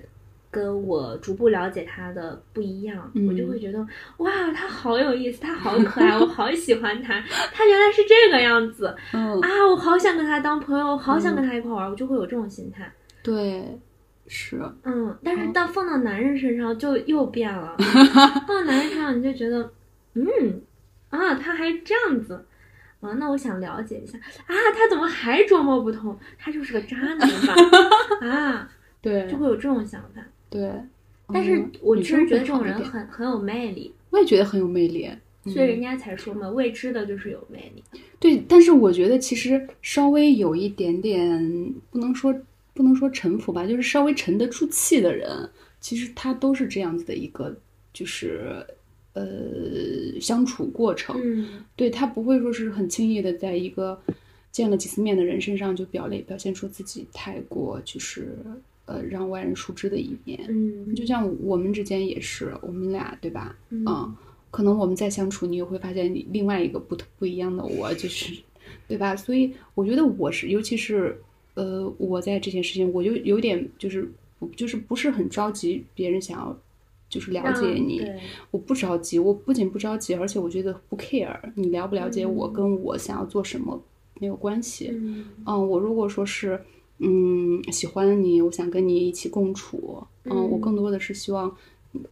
[0.51, 3.79] 跟我逐步了解他的不一样，我就会觉得
[4.19, 12.93] 哇，他好有意思，他好可爱， 我好喜欢他，他原来是这个样子，啊，我好想跟他当朋友，我好想跟他一块玩，我就会有这种心态。
[13.23, 13.81] 对。
[14.31, 17.75] 是，嗯，但是到放到男人身上就又变了。
[18.47, 19.73] 放到男人身上，你就觉得，
[20.13, 20.61] 嗯，
[21.09, 22.45] 啊，他还这样子，
[23.01, 26.15] 啊，那我想了解一下，啊，他怎么还捉摸不透？
[26.39, 27.55] 他就是个渣男吧？
[28.29, 28.69] 啊，
[29.01, 30.21] 对，就会有这种想法。
[30.51, 30.71] 对，
[31.33, 33.93] 但是我确实觉得这种人很很有魅力。
[34.11, 35.09] 我也觉得很有魅力，
[35.45, 37.83] 所以人家才说嘛，未知的就是有魅力。
[38.19, 42.35] 对，但是我觉得其实稍微有一点点，不能说。
[42.75, 45.29] 不能说沉浮吧，就是稍微沉得住气的人，
[45.81, 47.53] 其实他都是这样子的一个，
[47.93, 48.65] 就是
[49.15, 49.25] 呃
[50.21, 51.21] 相处过程。
[51.21, 54.01] 嗯，对他不会说是很轻易的在一个
[54.53, 58.39] 见了几次面的人身上就表类表现出自己太过就是
[58.89, 60.41] 呃让外人熟知的一面。
[60.49, 63.57] 嗯，就像我们之间也是，我们俩对吧？
[63.71, 64.17] 嗯，
[64.51, 68.35] 可能我们在相处，你也会发现你另外一个不不一样的我，就是
[68.89, 69.15] 对吧？
[69.15, 71.21] 所以我觉得我是，尤其是。
[71.55, 74.09] 呃，我在这件事情，我就有点就是，
[74.55, 76.57] 就是不是很着急，别人想要
[77.09, 78.01] 就是了解你，
[78.53, 83.83] 我不着急，我不仅不着急，而且我觉得不 care 你了不了解我，跟我想要做什么
[84.21, 84.91] 没有关系。
[84.93, 86.61] 嗯，我如果说是
[86.99, 91.57] 嗯喜欢你，我想跟你一起共处，嗯，我更多的是希望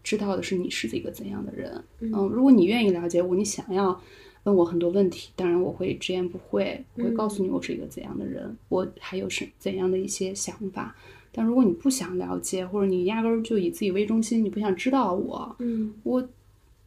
[0.03, 1.85] 知道的是你是一个怎样的人。
[2.01, 4.01] 嗯，如果你愿意了解我，你想要。
[4.45, 10.95] 问我很多问题，当然我会直言不讳，我会告诉你我是一个怎样的人，我还有是怎样的一些想法。
[11.33, 16.29] 但如果你不想了解，或者你压根儿就以自己为中心，你不想知道我，嗯，我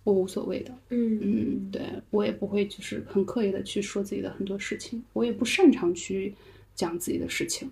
[0.06, 1.82] 我无所谓的，嗯嗯，对
[2.12, 6.34] 我也不会就是很刻意的去说自己的很多事情，我也不擅长去
[6.74, 7.70] 讲自己的事情。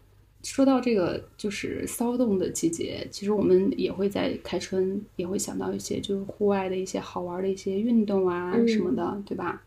[0.48, 9.62] 说到这个就是骚动的季节，其实我们也会在开春也会想到一些就是户外的一些好玩的一些运动啊什么的，对吧？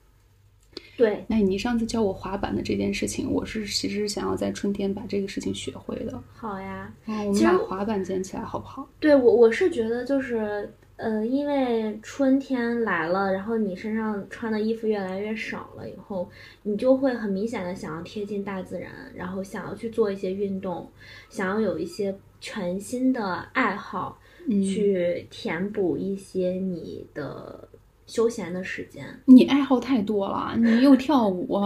[0.96, 6.22] 对，那你上次教我滑板的这件事情，我是其实想要在春天把这个事情学会的。
[6.32, 8.88] 好呀，啊，我们把滑板捡起来好不好？
[8.98, 16.28] 对我，我是觉得就是，呃，因为春天来了，然后你身上穿的衣服越来越少了，以后
[16.62, 20.88] 你就会很明显的想要贴近大自然，然后想要去做一些运动，
[21.28, 27.68] 想要有一些全新的爱好，去填补一些你的。
[28.06, 31.60] 休闲的时间，你爱好太多了，你又跳舞，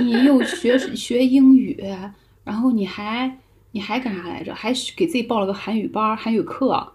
[0.00, 1.80] 你又学 学英语，
[2.42, 3.38] 然后你还
[3.72, 4.54] 你还干啥来着？
[4.54, 6.72] 还给自己报了个韩语班、韩语课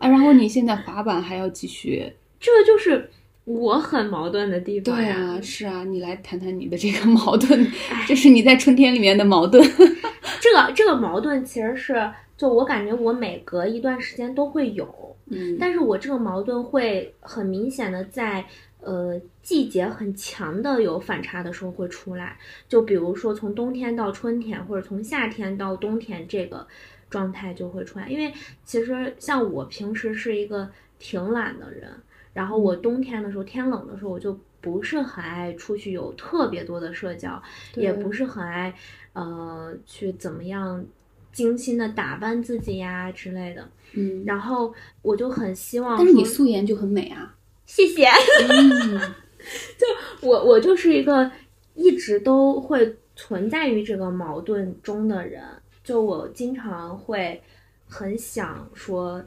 [0.00, 3.08] 然后你现在滑板还要继续，这就是
[3.44, 4.96] 我很矛盾的地方。
[4.96, 7.66] 对啊，是啊，你来谈谈你的这个矛盾，
[8.06, 9.62] 这是你在春天里面的矛盾。
[10.40, 14.86] 这个这个矛盾其实是，就我感觉我每隔一段时间都会有。
[15.32, 18.44] 嗯，但是我这个矛盾会很明显的在
[18.82, 22.38] 呃季节很强的有反差的时候会出来，
[22.68, 26.66] 就比如说从冬天到春天，或者从夏天到冬天，这个
[27.08, 28.08] 状态就会出来。
[28.08, 28.32] 因为
[28.64, 31.90] 其实像我平时是一个挺懒的人，
[32.32, 37.42] 然后我冬天的时候天冷的时候，我就不是很爱出去有特别多的社交，
[37.74, 38.74] 也不是很爱
[39.12, 40.84] 呃去怎么样
[41.32, 43.68] 精心的打扮自己呀之类的。
[43.92, 47.34] 嗯，然后我就很希望，但是你素颜就很美啊，
[47.70, 48.04] 谢谢。
[48.48, 49.00] 嗯
[49.78, 51.30] 就我我就是一个
[51.74, 55.42] 一直都会存在于这个矛盾中的人，
[55.84, 57.40] 就我经常会
[57.88, 59.22] 很想说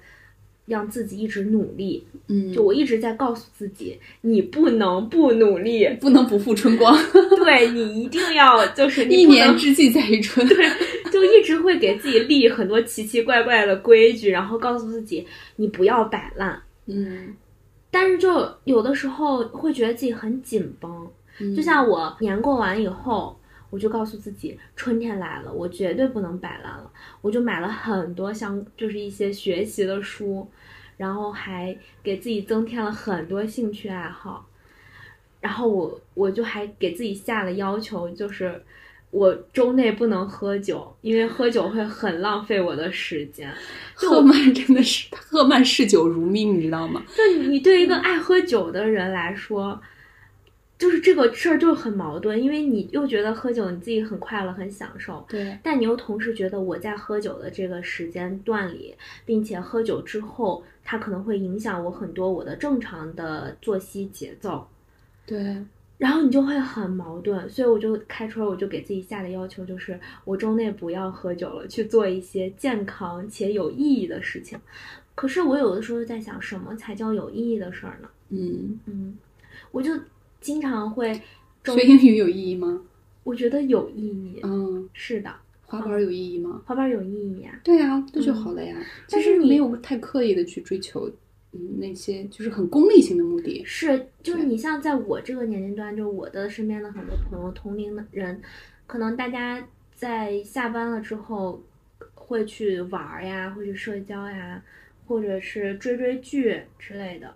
[0.66, 6.96] 让自己一直努力，嗯，就我一直在告诉自己，你不能不努力，不能不负春光，
[7.44, 10.58] 对你一定要 就是一年之计在于春，对。
[11.12, 15.26] 就一直会给自己立很多奇奇怪怪的规矩，然后告诉自己
[15.58, 16.60] 你不要摆烂。
[16.88, 17.36] 嗯，
[17.94, 21.08] 但是就有的时候会觉得自己很紧绷。
[21.56, 26.92] 就像我年过完以后，我就告诉自己春天来了，我绝对不能摆烂了。
[27.22, 30.50] 我就买了很多像就是一些学习的书，
[30.98, 34.44] 然后还给自己增添了很多兴趣爱好。
[35.40, 38.60] 然后我我就还给自己下了要求，就是。
[39.14, 43.54] 我周内不能喝酒，因为喝酒会很浪费我的时间。
[43.94, 47.04] 赫曼真的是赫曼嗜酒如命，你知道吗？
[47.16, 49.80] 就你对一个爱喝酒的人来说，
[50.80, 58.96] 就是这个事儿就很矛盾，因为你又觉得喝酒你自己很快乐很享受，对，但你又同时觉得我在喝酒的这个时间段里，
[59.26, 64.68] 并且喝酒之后，它可能会影响我很多我的正常的作息节奏，
[65.28, 65.64] 对，
[66.04, 74.60] 然后你就会很矛盾，所以我就开春我就给自己下的要求就是我周内不要喝酒了，去做一些健康且有意义的事情。
[75.16, 78.10] 可是我有的时候在想，什么才叫有意义的事儿呢？
[78.30, 79.18] 嗯嗯，
[79.72, 79.92] 我就。
[80.44, 81.14] 经常会
[81.64, 82.82] 学英语有意义吗？
[83.24, 84.42] 我觉得有意义。
[84.44, 85.34] 嗯，是的。
[85.66, 86.62] 滑板有意义吗？
[86.66, 87.58] 滑板有意义呀。
[87.64, 88.76] 对呀，那就好了呀。
[89.10, 91.10] 但是没有太刻意的去追求，
[91.54, 93.64] 嗯，那些就是很功利性的目的。
[93.66, 98.42] 是，就是你像在我这个年龄段，就我的身边的很多朋友，同龄的人，
[98.88, 101.64] 可能大家在下班了之后
[102.16, 104.62] 会去玩呀，会去社交呀，
[105.06, 107.34] 或者是追追剧之类的。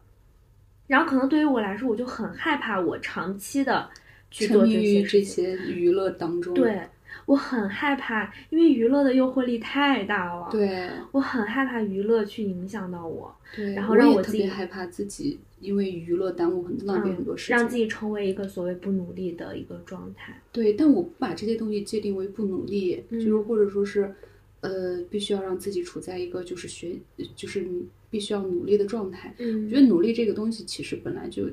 [0.88, 3.89] 然后可能对于我来说，我就很害怕我长期的
[4.32, 6.53] 去做这些这些娱乐当中。
[6.53, 6.82] 对
[7.25, 10.47] 我很害怕，因为娱乐的诱惑力太大了。
[10.51, 13.34] 对我很害怕娱乐去影响到我。
[13.56, 20.41] 对，然后让我自己害怕自己因为娱乐耽误很浪费很多时间，让自己成为一个所谓不努力的一个状态。
[20.51, 24.13] 对，但我不把这些东西界定为不努力，就是或者说是，
[24.62, 26.97] 呃，必须要让自己处在一个就是学，
[27.36, 27.88] 就是你。
[28.10, 29.36] 必须要努力的状态。
[29.38, 31.43] 嗯，我觉得努力这个东西其实本来就，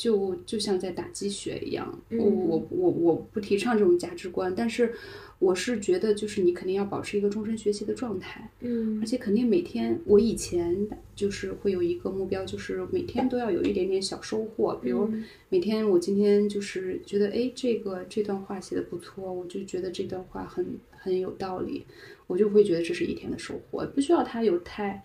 [0.00, 2.00] 就就像在打鸡血一样。
[2.08, 4.90] 我我我我不提倡这种价值观，但是
[5.38, 8.50] 我是觉得就是你肯定要保持一个终身学习的状态。
[8.60, 10.74] 嗯，而且肯定每天，我以前
[11.14, 14.74] 就是会有一个目标，就是每天都要有一点点小收获。
[14.82, 15.06] 比如
[15.50, 21.84] 每天我今天就是觉得哎这个这段话写的不错，我就觉得这段话很很有道理，
[22.26, 25.02] 我就会觉得这是一天的收获，不需要它有太。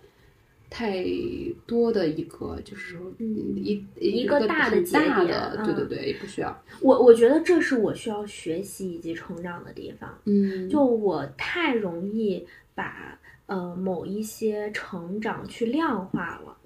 [0.78, 1.06] 太
[1.66, 6.64] 多的一个，就是说，一一个大的大的，对对对，不需要。
[6.82, 10.14] 我我觉得这是我需要学习以及成长的地方。
[10.26, 16.58] 嗯，就我太容易把呃某一些成长去量化了，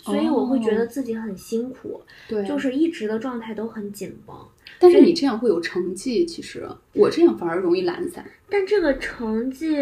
[0.00, 2.02] 所以我会觉得自己很辛苦。
[2.28, 4.36] 对，就是一直的状态都很紧绷。
[4.80, 8.28] 但是你这样会有成绩，其实我这样反而容易懒散。
[8.48, 9.76] 但这个成绩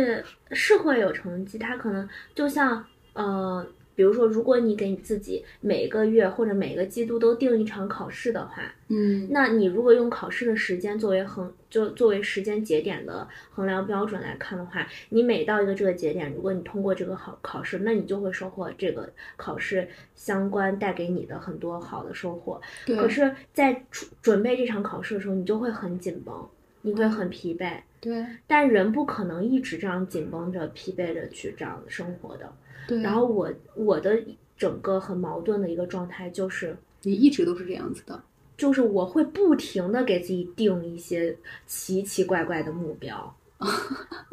[0.50, 2.84] 是会有成绩，它可能就像。
[3.14, 22.60] 呃，比如说，如果你给你自己每个月或者每个季度都定一场考试的话，嗯，那你如果用考试的时间作为衡，就作为时间节点的衡量标准来看的话，你每到一个这个节点，如果你通过这个考考试，那你就会收获这个考试相关带给你的很多好的收获。
[22.86, 22.96] 对。
[22.96, 23.84] 可是，在
[24.22, 26.48] 准备这场考试的时候，你就会很紧绷，
[26.82, 27.80] 你会很疲惫。
[28.00, 28.24] 对。
[28.46, 32.52] 但人不可能一直这样紧绷着、疲惫着去这样生活的。
[32.86, 34.22] 对，然后我我的
[34.56, 38.22] 整个很矛盾的一个状态就是，你一直都是这样子的，
[38.56, 43.34] 就是我会不停的给自己定一些奇奇怪怪的目标，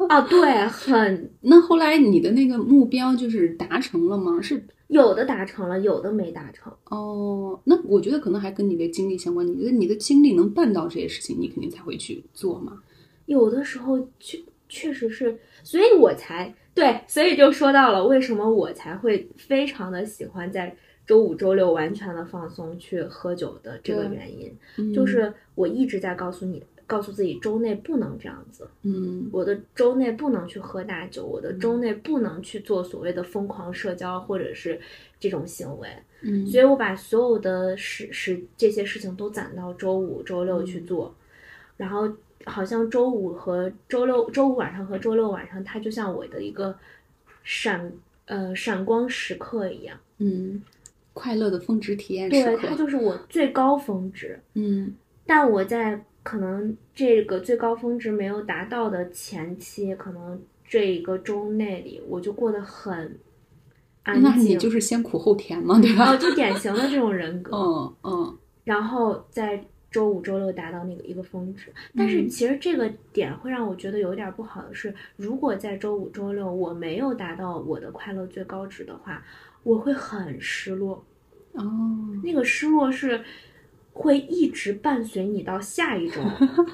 [0.08, 1.30] 啊，对，很。
[1.42, 4.40] 那后来你的那个目标就是达成了吗？
[4.42, 6.72] 是有的达成了，有的没达成。
[6.86, 9.46] 哦，那我觉得可能还跟你的经历相关。
[9.46, 12.82] 你觉得你的经历能办到这些事情，你肯定才会去做嘛？
[13.26, 14.38] 有的时候确
[14.68, 16.54] 确实是，所以我才。
[16.72, 34.80] 对，所以就说到了为什么我才会非常的喜欢在周五、周六完全的放松去喝酒的这个原因，就是我一直在告诉你，告诉自己周内不能这样子，嗯，我的周内不能去喝大酒，我的周内不能去做所谓的疯狂社交或者是
[35.20, 35.88] 这种行为，
[36.22, 41.14] 嗯，所以我把所有的事事这些事情都攒到周五、周六去做，
[41.76, 42.10] 然后。
[42.46, 46.74] 好像周五和周六，周五晚上和周六晚上，它就像我的一个
[47.44, 47.92] 闪
[48.24, 50.62] 呃闪光时刻一样，嗯，
[51.12, 54.94] 快乐的峰值体验时刻，对，它就是我最高峰值，嗯，
[55.26, 63.18] 但我在可能这个最高峰值没有达到的前期，可能这一个周内里，我就过得很
[64.02, 66.12] 安静，那你就是先苦后甜嘛，对吧？
[66.12, 69.64] 哦，就典型的这种人格，嗯嗯，然后在。
[69.92, 79.20] 周五、周六达到那个一个峰值，但是其实这个点会让我觉得有点不好的是，如果在周五、周六我没有达到我的快乐最高值的话，
[79.64, 81.04] 我会很失落。
[81.54, 81.64] 哦，
[82.22, 83.20] 那个失落是
[83.92, 86.20] 会一直伴随你到下一周，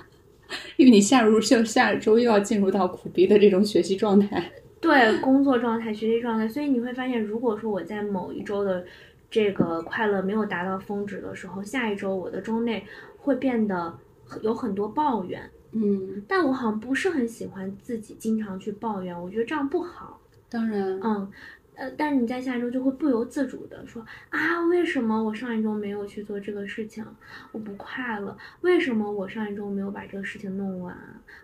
[0.76, 8.84] 因为你下入就下周又要进入到苦逼的这种学习状态， 对工作状态、学习状态，所以你会发现，如果说我在某一周的。
[9.28, 12.86] 这个快乐没有达到峰值的时候，下一周我的周内
[13.18, 13.92] 会变得
[14.40, 20.20] 有很多抱怨，嗯，但我好像不是很喜欢自己经常去抱怨，我觉得这样不好。
[20.48, 21.28] 当然，嗯，
[21.76, 27.04] 呃，但是你在下周就会不由自主的说啊，为什么我上一周没有去做这个事情？
[27.52, 28.34] 我不快乐。
[28.62, 30.96] 为什么我上一周没有把这个事情弄完？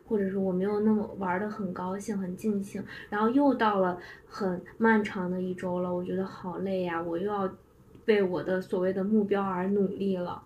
[0.07, 2.83] 或者是我没有那么玩的很高兴、很尽兴？
[3.11, 7.51] 然后又到了很漫长的一周了，我觉得好累呀，我又要
[8.07, 10.43] 为我的所谓的目标而努力了。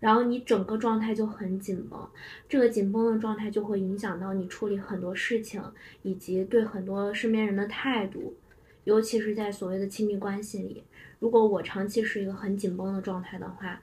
[0.00, 2.08] 然后你整个状态就很紧绷，
[2.48, 5.62] 这个紧绷的状态就会影响到你处理很多事情，
[6.02, 8.34] 以及对很多身边人的态度。
[8.88, 10.82] 尤其是在所谓的亲密关系里，
[11.18, 13.82] 如果我长期是一个很紧绷的状态的话，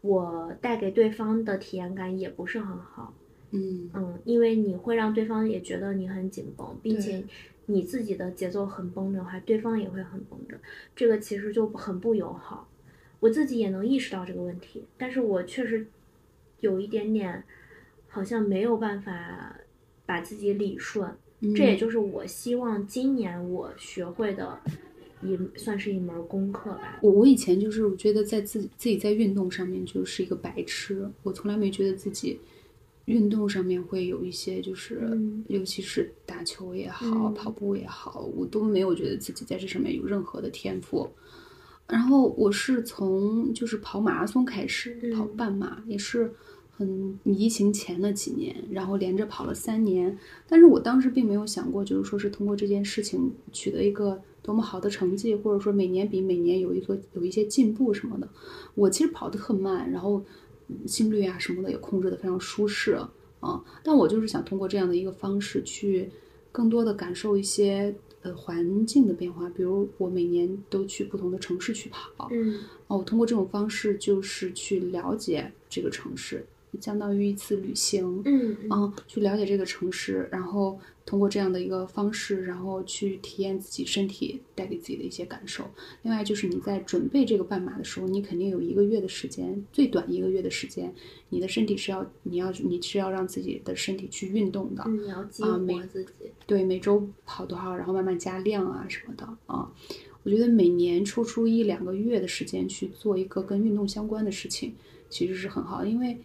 [0.00, 3.12] 我带给对方的体验感也不是很好。
[3.50, 7.22] 嗯嗯，因为你会让对方也觉得你很紧绷，并且
[7.66, 10.58] 你自己的节奏很崩的话，对方也会很绷着，
[10.96, 12.66] 这个其实就很不友好。
[13.20, 15.86] 我自己也能意识到这个问题，但是我确实
[16.60, 17.44] 有一点点
[18.08, 19.54] 好像没有办法
[20.06, 21.14] 把自己理顺。
[21.52, 24.58] 这也就是我希望今年我学会的
[25.22, 27.00] 一算是一门功课吧。
[27.02, 32.38] 我我以前就是我觉得在自己自己在运动上面就是一个白痴，我从来没觉得自己
[33.06, 35.10] 运动上面会有一些就是，
[35.48, 41.10] 尤其是打球也好，跑步也好，我都没有觉得自己在这上面有任何的天赋。
[41.88, 46.32] 然后我是从就是跑马拉松开始，跑半马也是。
[46.76, 50.18] 很疫情前的几年，然后连着跑了三年，
[50.48, 58.28] 但是我当时并没有想过，就是说是通过这件事情取得一个多么好的成绩，或者说每年比每年有一个有一些进步什么的。
[58.74, 60.24] 我其实跑得特慢，然后
[60.86, 62.98] 心率啊什么的也控制得非常舒适
[63.40, 63.64] 啊。
[63.84, 66.10] 但我就是想通过这样的一个方式去
[66.50, 72.58] 更多的感受一些呃环境的变化，比如我每年都去不同的城市去跑，嗯，
[72.88, 76.44] 哦，我通过这种方式就是去了解这个城市。
[76.80, 85.64] 相当于一次旅行，嗯嗯，去了解这个城市，然后通过这样的一个方式，然后去体验自己身体带给自己的一些感受。
[86.02, 90.94] 另外就是你在准备这个半马的时候，你肯定有一个月的时间，最短一个月的时间，
[91.28, 96.10] 你的身体是要你要你是要让自己的身体去运动的，啊，每自己
[96.46, 99.70] 对每周跑多少，然后慢慢加量啊什么的啊。
[100.22, 104.74] 我觉得每年抽出一两个月的时间去做一个跟运动相关的事情，
[105.10, 106.16] 其实是很好的，因为。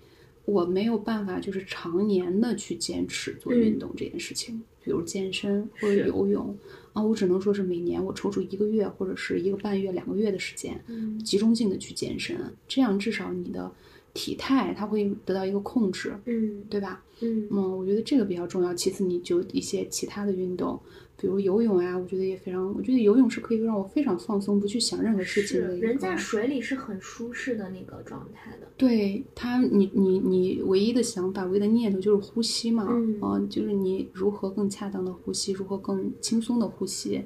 [0.50, 6.58] 我没有办法，就是常年的去坚持做运动这件事情，比如健身或者游泳
[6.93, 10.84] 啊，我只能说是每年我抽出一个月或者是一个半月、两个月的时间，
[11.24, 12.36] 集中性的去健身，
[12.68, 13.72] 这样至少你的
[14.14, 17.04] 体态它会得到一个控制，嗯，对吧？
[17.22, 18.74] 嗯，嗯，我觉得这个比较重要。
[18.74, 20.80] 其次，你就一些其他的运动。
[21.20, 25.76] 比如游泳啊，我觉得也非常，我觉得游泳是可以让我非常放松，不去想任何事情的。
[25.76, 28.67] 人在水里是很舒适的那个状态的。
[28.78, 37.26] 对他，你你你唯一的想法、唯一的念头就是呼吸嘛，嗯，就是你如何更恰当的呼吸，如何更轻松的呼吸。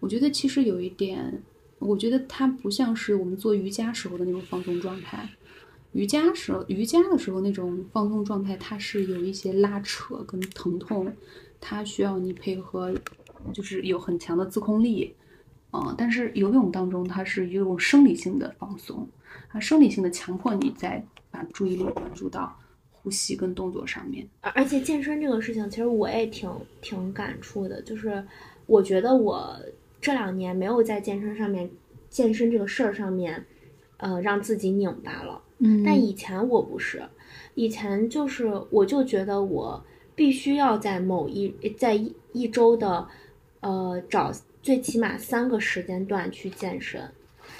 [0.00, 1.40] 我觉得其实有一点，
[1.78, 5.28] 我觉得它不像是我们做瑜伽时候的那种放松状态。
[5.92, 11.12] 瑜伽时候，瑜伽的时候那种放松状态，它是有一些拉扯跟疼痛，
[11.60, 12.92] 它需要你配合。
[13.52, 15.14] 就是有很强的自控力，
[15.72, 19.06] 嗯，但是游泳当中它是一种生理性的放松，
[19.50, 22.58] 它生理性的强迫你在把注意力关注到
[22.90, 24.26] 呼吸跟动作上面。
[24.40, 28.24] 而而且健身这个事情，其实我也挺挺感触的，就是
[28.66, 29.54] 我觉得我
[30.00, 31.70] 这两年没有在健身上面，
[32.08, 33.44] 健身这个事儿上面，
[33.98, 35.42] 呃，让自己拧巴了。
[35.58, 37.02] 嗯，但以前我不是，
[37.54, 39.84] 以前就是我就觉得我
[40.14, 43.06] 必须要在某一在一一周的。
[43.60, 44.32] 呃，找
[44.62, 47.00] 最起码三个时间段去健身，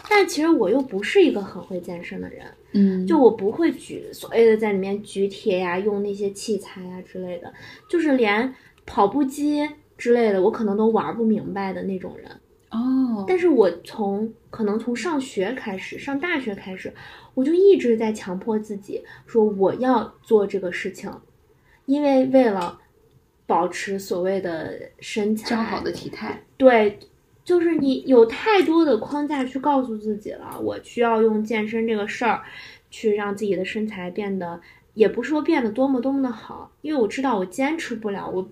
[0.09, 7.53] 但其实我又不是一个很会健身的人，嗯，就我不会举所谓的在里面举铁呀，用那些器材呀之类的，
[7.89, 8.55] 就是连
[8.87, 12.31] 跑步机之类的，我可能都玩不明白的那种人。
[12.71, 16.93] 哦，但是我从可能从上学开始，上大学开始，
[17.35, 21.11] 我就一直在强迫自己说我要做这个事情，
[21.87, 22.81] 因为为了。
[23.49, 26.45] 保持所谓的身材，较好的体态。
[26.59, 26.99] 对，
[27.43, 32.43] 就是你有太多的框架去告诉自己了，我需要用健身这个事儿，
[32.91, 34.61] 去让自己的身材变得，
[34.93, 38.47] 也不是说变得多么多么的好，因为我知道我坚持不了，我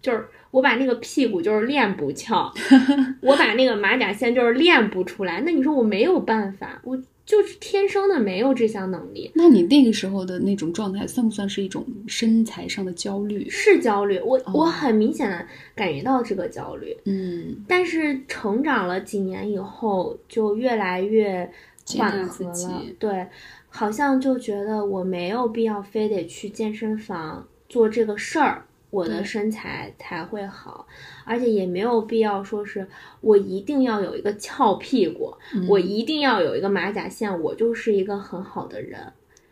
[0.00, 2.50] 就是我把那个屁股就是练不翘，
[3.20, 6.98] 我把那个马甲线就是练不出来，那你说我没有办法，我。
[7.28, 9.30] 就是天生的没有这项能力。
[9.34, 13.46] 那你那个时候的那种状态，算不算是一种身材上的焦虑？
[13.50, 16.96] 是焦虑，我我很明显的感觉到这个焦虑。
[17.04, 21.52] 嗯，但是成长了几年以后，就越来越
[21.98, 22.82] 缓和了。
[22.98, 23.26] 对，
[23.68, 30.86] 好像就觉得我没有必要非得去健身房做这个事儿，我的身材才会好，
[31.24, 32.86] 而且也没有必要说是
[33.20, 35.34] 我一定要有一个翘屁股，
[35.68, 39.00] 我一定要有一个马甲线，我就是一个很好的人。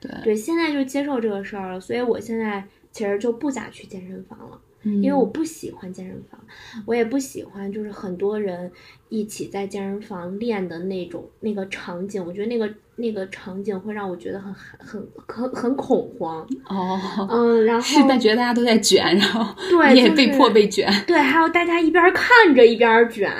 [0.01, 4.61] 对对，现在就接受这个事儿了，所以我现在其实就不咋去健身房了。
[5.03, 6.41] 因为我不喜欢健身房，
[6.87, 8.70] 我也不喜欢就是很多人
[9.09, 16.47] 一起在健身房练的那种那个场景，我觉得那个那个场景会让我觉得很很很很恐慌。
[16.68, 16.99] 哦，
[17.30, 20.89] 嗯，然后是在觉得大家都在卷，然后对， 你也被迫被卷。
[21.07, 23.30] 对，还有大家一边看着一边卷，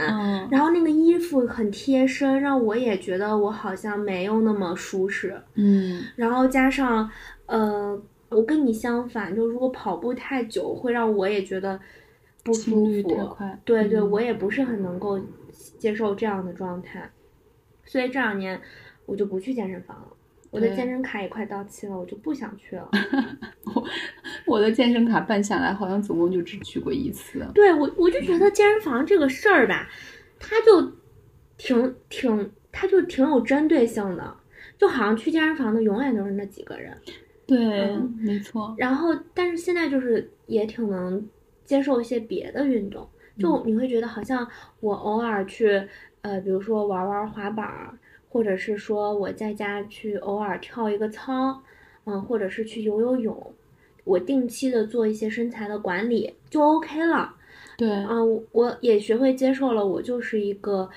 [0.51, 5.41] 然后那个衣服很贴身，让我也觉得我好像没有那么舒适。
[5.55, 7.09] 嗯，然后加上
[7.47, 8.01] 呃。
[8.29, 11.79] 我跟你相反，就如果跑步太久，会让我也觉得
[12.43, 13.37] 不舒服。
[13.65, 15.21] 对对，我也不是很能够
[15.79, 17.11] 接受这样的状态，
[17.85, 18.61] 所以这两年
[19.05, 20.09] 我就不去健身房了。
[20.51, 22.89] 我的健身卡也快到期了，我就不想去了。
[23.75, 23.85] 我
[24.47, 27.47] 我的健身卡办下来，好像总共就只去过一次。
[27.53, 29.87] 对我，我就觉得健身房这个事儿吧，
[30.39, 30.93] 它就
[31.59, 34.37] 挺挺，它就挺有针对性的，
[34.79, 36.97] 就好像去健身房的永远都是那几个人。
[37.47, 38.75] 对，没错。
[38.77, 41.25] 然后，但是现在就是也挺能
[41.65, 44.47] 接受一些别的运动，就你会觉得好像
[44.81, 45.87] 我偶尔去，
[46.23, 47.67] 呃，比如说玩玩滑板，
[48.29, 51.63] 或者是说我在家去偶尔跳一个操，
[52.05, 53.55] 嗯，或者是去游游泳，
[54.05, 57.35] 我定期的做一些身材的管理就 OK 了。
[57.77, 60.89] 对，啊嗯，我也学会接受了，我就是一个，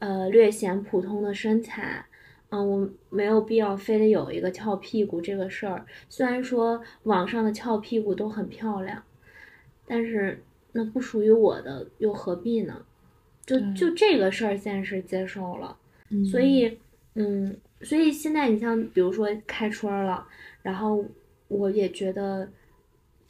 [0.00, 2.04] 呃，略显普通的身材。
[2.52, 5.86] 嗯，我没有必要非得有一个翘屁股这个事儿。
[6.10, 9.02] 虽然说网上的翘屁股都很漂亮，
[9.86, 12.84] 但是那不属于我的，又何必呢？
[13.46, 15.76] 就就这个事儿，现在是接受了。
[16.30, 16.78] 所以，
[17.14, 20.26] 嗯，所以现在你像比如说开春了，
[20.60, 21.02] 然后
[21.48, 22.46] 我也觉得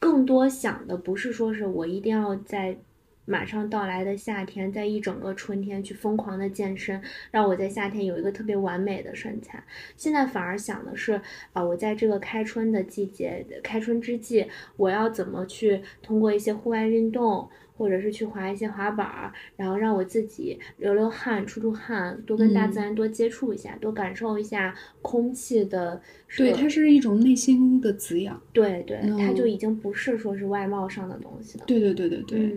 [0.00, 2.76] 更多想的不是说是我一定要在。
[3.24, 7.00] 马上到来的夏天，在一整个春天去疯狂的健身，
[7.30, 9.62] 让我在夏天有一个特别完美的身材。
[9.96, 11.20] 现在反而想的是，
[11.52, 14.46] 啊，我在这个开春的季节，开春之际，
[14.76, 26.00] 我要怎么去通过一些户外运动，或者是去滑一些滑板，然后让我自己流流汗、出出汗，多跟大自然多接触一下，多感受一下空气的。
[26.36, 28.40] 对，它是一种内心的滋养。
[28.52, 31.64] 对对，它就已经不是说是外貌上的东西了。
[31.66, 32.52] 对对对对对。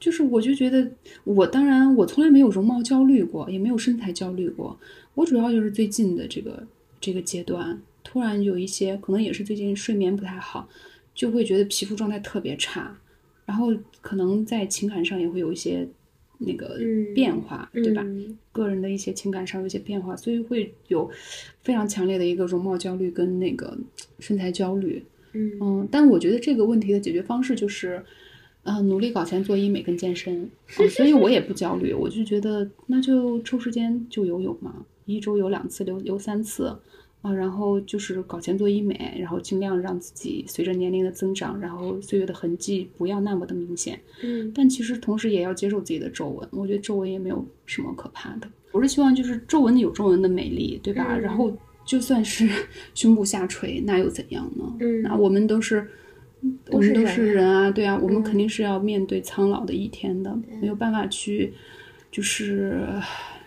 [0.00, 0.90] 就是，我就觉得，
[1.24, 4.80] 我当然，我从来没有容貌焦虑过，也没有身材焦虑过。
[5.14, 6.66] 我主要就是最近的这个
[6.98, 10.66] 这个阶段，突然有一些，可能也是最近睡眠不太好，
[11.14, 12.98] 就会觉得皮肤状态特别差，
[13.44, 15.86] 然后可能在情感上也会有一些
[16.38, 16.80] 那个
[17.14, 18.02] 变化，对吧？
[18.52, 21.10] 个人的一些情感上有一些变化，所以会有
[21.62, 23.76] 非常强烈的一个容貌焦虑跟那个
[24.18, 25.04] 身材焦虑。
[25.34, 28.02] 嗯，但我觉得这个问题的解决方式就是。
[28.62, 30.50] 啊，努力搞钱做医美跟健身，
[30.90, 36.76] 所以我也不焦虑，我就觉得那就抽时间就游泳嘛，一周游两次，游游三次，
[37.22, 43.98] 啊，然后就是搞钱做医美，然后尽量让自己随着年龄的增长，然后岁月的痕迹不要那么的明显。
[44.22, 48.48] 嗯，但其实同时也要接受自己的皱纹，我觉得皱纹也没有什么可怕的。
[48.72, 51.16] 我是希望就是皱纹有皱纹的美丽，对吧？
[51.16, 51.50] 然后
[51.86, 52.46] 就算是
[52.94, 54.76] 胸部下垂，那又怎样呢？
[54.80, 55.88] 嗯，那我们都是。
[56.70, 61.52] 我们都是人啊，对啊，我们肯定是要面对苍老的一天的，没有办法去
[62.10, 62.86] 就是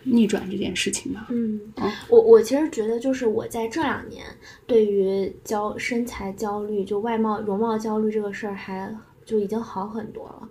[0.03, 1.25] 逆转这件事情嘛。
[1.29, 1.59] 嗯，
[2.07, 4.25] 我我其实觉得，就是我在这两年
[4.67, 8.93] 对于焦身材焦虑、就外貌容貌焦虑这个事儿，还
[9.25, 10.49] 就已经好很多了。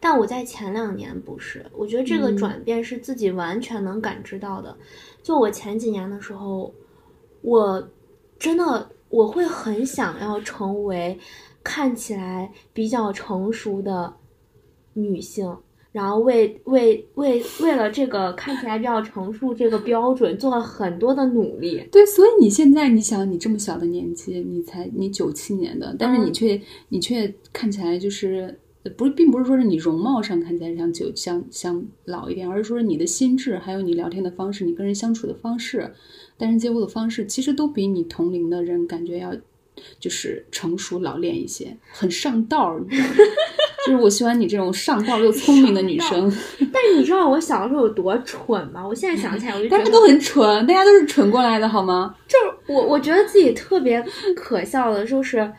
[0.00, 4.74] 但我在前两年不是，我觉得这个转变是自己完全能感知到的。
[5.22, 6.72] 就我前几年的时候，
[7.42, 7.86] 我
[8.38, 11.18] 真的我会很想要成为。
[11.64, 14.14] 看起来比较成熟的
[14.94, 15.56] 女性，
[15.92, 21.86] 然后为为为为了这个看起来比较成熟这个标准做了很多的努力。
[21.90, 28.58] 对，所以你现在你想，你这么小的年纪，你才你九七年的，但是你却你却看起来就是
[28.96, 35.94] 不是，并不是说是你容貌上看起来像九像像老一点，而是说你的心智，还有你聊天的方式，你跟人相处的方式，
[36.36, 39.32] 待人接物的方式，其实都比你同龄的人感觉要。
[39.98, 43.14] 就是成熟老练一些，很上道，你知道吗？
[43.84, 46.32] 就是我喜欢你这种上道又聪明的女生。
[46.72, 48.86] 但是你知道我小时候有多蠢吗？
[48.86, 52.14] 我现在想起来，我就大家都很蠢，大家都是蠢过来的，好吗？
[52.28, 54.00] 就是我，我觉得自己特别
[54.36, 55.52] 可笑的，就是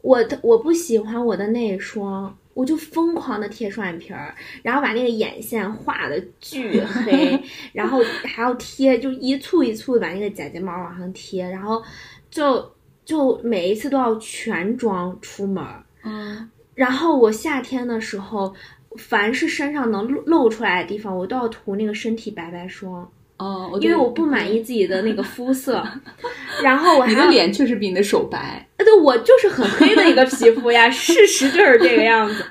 [0.00, 7.38] 我我不喜欢我的内双，我就疯狂的贴双眼皮儿，然后把那个眼线画的巨黑，
[7.74, 11.82] 然后还要贴，就一簇一簇的把那个假睫毛往上贴，然后
[12.30, 12.74] 就。
[13.06, 18.52] 就每一次都要全妆出门儿，嗯，然后我夏天的时候，
[18.98, 23.08] 凡是身上能露露出来的地方，我都要涂那个身体白白霜。
[23.38, 25.86] 哦，因为我不满意自己的那个肤色，
[26.64, 28.66] 然后我还你的脸确实比你的手白。
[28.78, 32.44] 对，我就是很黑的一个皮肤呀， 事实就是这个样子。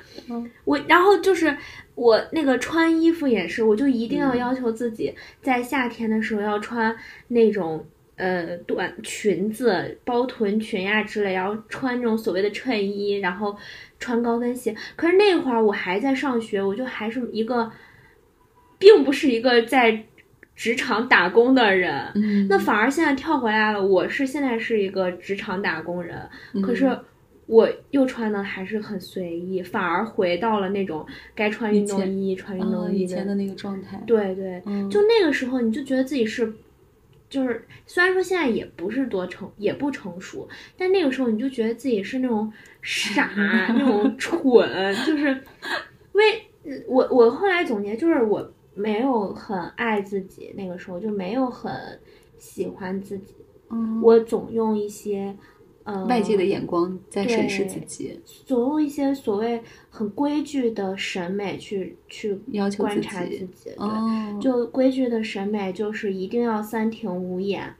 [0.64, 1.56] 我然后就是
[1.96, 6.96] 我那个穿衣服也是，我就一定要要求自己在夏天的时候要穿
[7.28, 7.84] 那种
[8.16, 13.56] 呃短裙子、包臀裙呀之类，然后穿那种所谓的衬衣，然后
[13.98, 14.74] 穿高跟鞋。
[14.96, 17.70] 可是那会儿我还在上学，我就还是一个，
[18.78, 20.04] 并不是一个在。
[20.58, 22.10] 职场打工的人，
[22.48, 23.86] 那反而现在跳回来了。
[23.86, 26.18] 我是现在是一个职场打工人，
[26.62, 26.98] 可是
[27.44, 31.04] 我又穿的还是很随意，反而回到了那种
[31.34, 34.02] 该穿运动衣穿运动衣以前的那个状态。
[34.06, 36.50] 对对，就那个时候你就觉得自己是，
[37.28, 42.52] 就是虽然说现在也不是多成，也不成熟，但那个时候你就觉得自己是那种
[42.82, 45.42] 傻， 那种蠢，就是
[46.12, 46.42] 为
[46.86, 48.52] 我我后来总结就是我。
[48.78, 51.98] 没有很爱自己，那个时候就没有很
[52.36, 53.34] 喜欢自己。
[53.70, 55.55] 嗯，我总用一些，呃，
[56.08, 63.70] 外界的眼光在审视自己，总用一些所谓很规矩的审美去去要求观察自己。
[63.76, 67.74] 对，就规矩的审美就是一定要三庭五眼。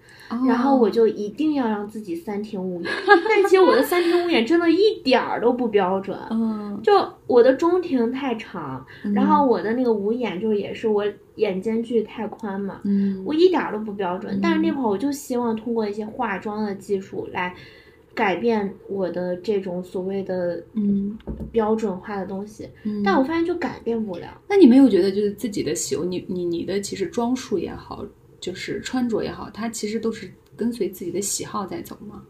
[0.44, 6.18] 然后我就一定要让自己三庭五眼， 但其实我的三庭五眼真的一点儿都不标准。
[6.30, 6.92] 嗯，就
[7.28, 8.84] 我的中庭太长，
[9.14, 11.04] 然后我的那个五眼就也是我
[11.36, 12.80] 眼间距太宽嘛。
[12.82, 14.40] 嗯，我一点儿都不标准。
[14.42, 17.54] 但是那会儿我就希望通过一些化妆的技术来
[18.16, 21.16] 改变我的这种所谓的嗯
[21.52, 22.68] 标准化的东西。
[22.82, 24.40] 嗯，但我发现就改变不了。
[24.48, 28.04] 那你没有觉得就是自己的喜，你你你的其实装束也好。
[28.38, 32.22] 就是穿着也好，它其实都是跟随自己的喜好在走吗。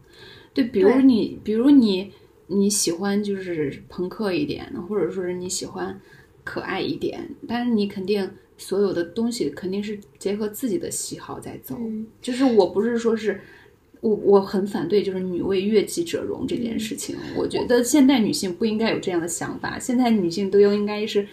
[0.51, 2.11] 对，比如你，比如你，
[2.47, 5.99] 你喜欢就是朋克一点，或者说是你喜欢
[6.43, 8.27] 可爱一点，但是你肯定
[8.57, 11.77] 所有的东西肯定是结合自己的喜好在走。
[12.19, 13.39] 就是我不是说是
[14.01, 21.27] 我我很反对就是女为悦己者容这件事情，我觉得现代女性不应该有这样的想法，现代女性都应该是。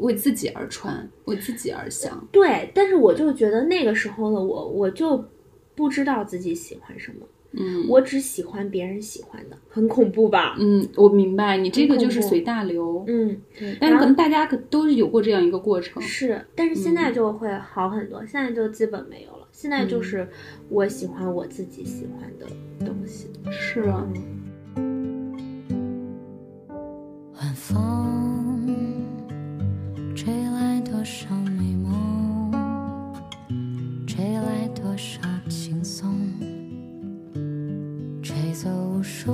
[0.00, 2.26] 为自己而穿，为自己而想。
[2.32, 5.22] 对，但是我就觉得那个时候的我，我就
[5.74, 7.26] 不知道自己喜欢什么。
[7.52, 10.56] 嗯，我只喜欢别人喜欢的，很恐怖吧？
[10.58, 13.04] 嗯，我明白，你这个就是随大流。
[13.06, 13.76] 嗯，对。
[13.80, 16.00] 但是可能大家可都有过这样一个过程。
[16.02, 19.48] 是，但是现在就会好很多，现在就基本没有了。
[19.52, 20.28] 现在就是
[20.68, 22.46] 我喜欢我自己喜欢的
[22.86, 23.28] 东西。
[23.50, 24.06] 是啊。
[27.34, 28.96] 晚风。
[30.14, 32.52] 吹来多少美梦，
[34.06, 35.20] 吹来多少
[38.62, 39.32] 走无数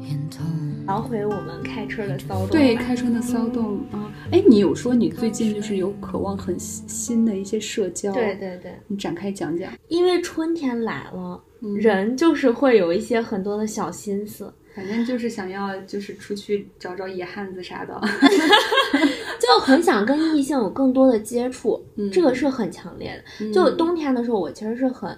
[0.00, 0.46] 眼痛。
[0.86, 4.14] 聊回我们开春的骚动，对开春的骚动啊！
[4.30, 8.12] 哎，你有说你最近就是有渴望很新的一些社交？
[8.12, 9.72] 对对对，你展开讲讲。
[9.88, 11.42] 因为春天来了，
[11.76, 14.54] 人就是会有一些很多的小心思。
[14.72, 18.00] 反正就是想要，就是出去找找野汉子啥的，
[19.40, 23.52] 就很想跟异性有更多的接触，这个是很强烈的。
[23.52, 25.16] 就冬天的时候，我其实是很，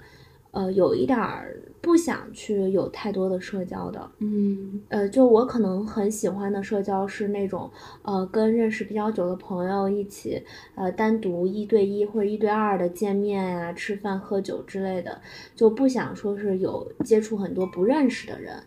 [0.52, 1.54] 呃，有一点儿
[1.86, 4.10] 不想去有太多的社交的。
[4.18, 7.70] 嗯，呃，就我可能很喜欢的社交是那种，
[8.02, 10.42] 呃，跟认识比较久的朋友一起，
[10.74, 15.20] 呃，单独一对一或者一对二的见面呀、吃饭、喝酒之类的，
[15.54, 18.60] 就不想说是有接触很多不认识的人。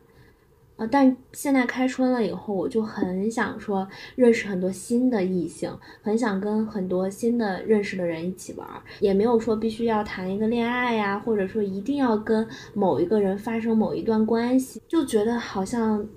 [0.80, 0.88] 啊！
[0.90, 5.70] 但现在开春了以后，我就很想说认识很多新的异性，
[6.02, 8.66] 很想跟很多新的认识的人一起玩，
[9.02, 16.08] 也没有说必须要谈一个恋爱呀，或者说一定要跟某一个人发生某一段关系，就觉得好像，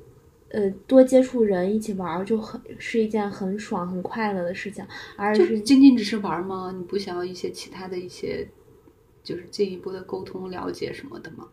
[0.51, 4.87] 呃，多接触人一起玩就很是一件很爽很快乐的事情，
[5.17, 6.73] 而是仅仅只是玩吗？
[6.73, 8.47] 你不想要一些其他的一些，
[9.25, 11.49] 就是进一步的沟通了解什么的吗？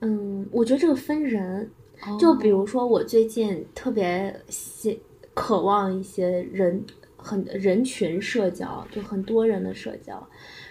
[0.00, 1.70] 嗯，我觉得这个分人。
[2.18, 5.00] 就比如说，我最近特别希
[5.32, 6.84] 渴望一些人
[7.16, 10.26] 很人群社交，就很多人的社交。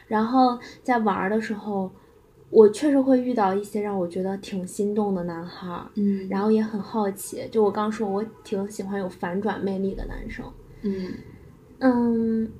[0.08, 1.92] 然后在玩的时候，
[2.50, 7.48] 我确实会遇到一些让我觉得挺心动的男孩儿，嗯，然后也很好奇。
[7.52, 10.46] 就我刚说，我挺喜欢有反转魅力的男生，
[10.82, 11.14] 嗯
[11.80, 12.52] 嗯，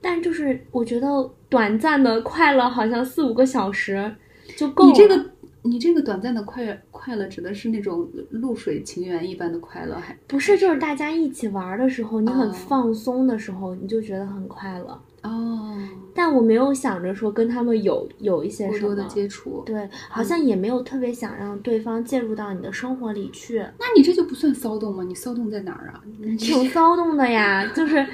[0.00, 4.14] 但就是我觉得短暂的快乐好像四五个小时
[4.56, 4.90] 就够了。
[4.90, 5.33] 你这个。
[5.66, 10.58] 你这个短暂的快快乐指的是那种露水情缘一般的快乐，还不是？
[10.58, 15.76] 就是大家一起玩的时候，你很放松的时候，你就觉得很快乐哦。
[16.16, 19.64] 但我没有想着说跟他们有有一些什么过多的接触。
[19.66, 23.58] 对，好像也没有特别想让对方介入到你的生活里去。
[23.80, 25.02] 那你这就不算骚动吗？
[25.02, 26.00] 你骚动在哪儿啊？
[26.38, 28.06] 挺骚动的呀， 就是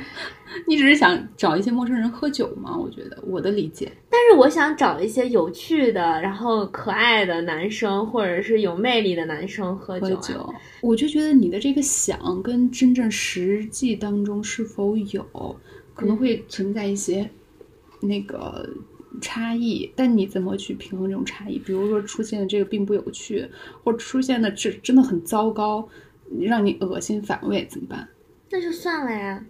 [0.67, 2.75] 你只是想找一些陌生人喝酒吗？
[2.75, 3.93] 我觉得我的理解。
[4.09, 10.09] 但是我想找一些有趣的，然后可爱的男生，或者是有魅力的男生喝酒、啊。
[10.09, 15.23] 喝酒，我就觉得你的这个想跟真正实际当中是否有
[16.01, 17.29] 可能会存在一些
[18.01, 18.67] 那个
[19.21, 21.59] 差异，但你怎么去平衡这种差异？
[21.59, 23.47] 比如说出现的这个并不有趣，
[23.85, 25.87] 或者出现的这真的很糟糕，
[26.41, 28.09] 让你恶心反胃怎么办？
[28.51, 29.45] 那就算了呀，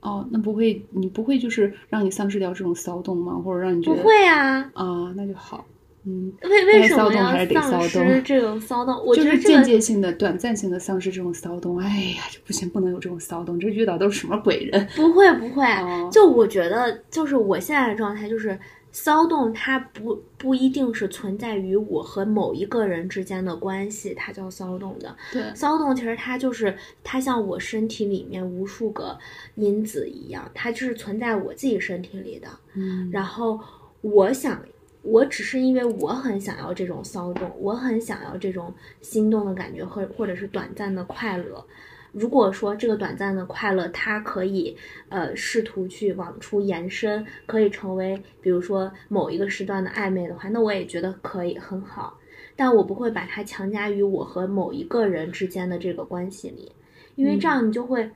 [0.00, 3.34] 哦，那不会，你不会就是让你丧失掉这种骚动吗？
[3.34, 4.70] 或者让你觉得不会啊。
[4.72, 5.66] 啊，那就好。
[6.04, 8.94] 嗯，为为什么要丧失这种骚动？
[9.04, 11.78] 我觉得这个接性的、短暂性的丧失这种骚动。
[11.78, 14.86] 哎呀，这不行，不能有这种骚动，这遇到都是什么鬼人？
[14.96, 18.58] 不 会不会，哦就我觉得，就是我现在的状态就是。
[18.94, 25.16] 骚动它不不一定是存在于我和某一个人之间的关系，它叫骚动的。
[25.32, 29.18] 对，骚动其实它就是它像我身体里面无数个
[29.54, 32.46] 因子一样，它就是存在我自己身体里的。
[32.74, 33.58] 嗯，然后
[34.02, 34.62] 我想，
[35.02, 41.64] 我只是因为我很想要这种骚动，我很想要这种心动的感觉和或者是短暂的快乐。
[42.12, 44.76] 如果说这个短暂的快乐，它可以
[45.08, 52.18] 呃试图去往出延伸，可以成为比如说某一个时段的暧昧的话，那我也觉得可以很好。
[52.54, 56.70] 但我不会把它强加于我和某一个人之间的这个关系里，
[57.14, 58.10] 因为这样你就会，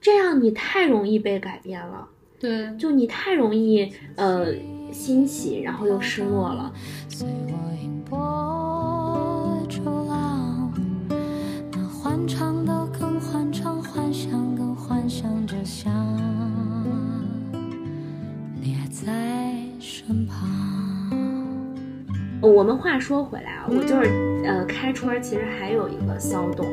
[0.00, 2.08] 这样你太容易被改变了。
[2.42, 4.52] 对，就你太容易呃
[4.92, 6.72] 欣喜，然后又失落了。
[7.08, 10.74] 随我迎波逐浪，
[11.70, 15.92] 那欢唱的更欢唱，幻想更幻想着想，
[18.60, 20.50] 你还在身旁。
[22.40, 26.66] 我们话说回来啊，我就是呃开春儿其实还有一个骚动，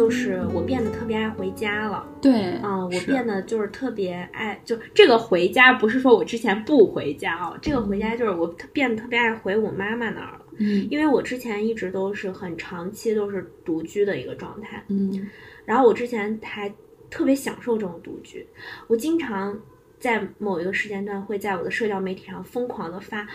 [0.00, 2.08] 就是我变得特别爱回家了。
[2.22, 2.32] 对，
[2.62, 15.28] 嗯、我变得就是特别爱，就这个回家不是说我之前不回家哦，这个回家就是我特变得特别爱回我妈妈那儿了，嗯因为我之前一直都是很长期都是独居的一个状态，嗯
[15.66, 16.72] 然后我之前还
[17.10, 18.46] 特别享受这种独居，
[18.86, 19.60] 我经常
[19.98, 23.28] 在某一个时间段会在我的社交媒体上疯狂的发。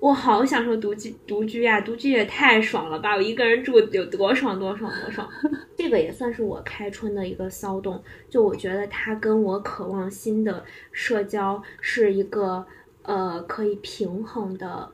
[0.00, 3.14] 我好享受独居独居呀、独居也太爽了吧！
[3.16, 5.28] 我一个人住有多爽多爽多爽，
[5.76, 8.02] 这个也算是我开春的一个骚动。
[8.28, 12.64] 就我觉得它跟我渴望新的社交是一个
[13.02, 14.90] 呃可以平衡的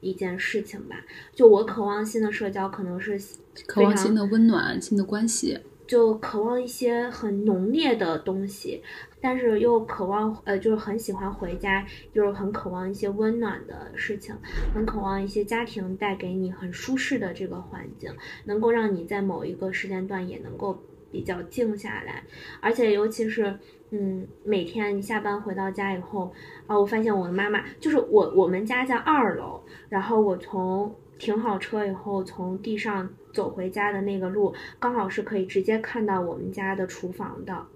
[0.00, 0.96] 一件事情吧。
[1.32, 3.16] 就我渴望新的社交可能是
[3.66, 5.58] 渴望新的温暖、新的关系。
[5.86, 8.82] 就渴望一些很浓烈的东西，
[9.20, 14.34] 但是又渴望呃，就是很喜欢回家，就是很渴望一些温暖的事情，
[14.74, 18.12] 很渴望一些家庭带给你很舒适的这个环境，
[18.44, 22.22] 能够让你在某一个时间段也能够比较静下来，
[22.60, 23.58] 而且尤其是
[23.90, 26.32] 嗯，每天你下班回到家以后
[26.66, 37.66] 啊，我发现我的妈妈就是我，我们家在二楼，然后我从停好车以后，从地上走回家的那个路，刚好是可以直接看到我们家的厨房的。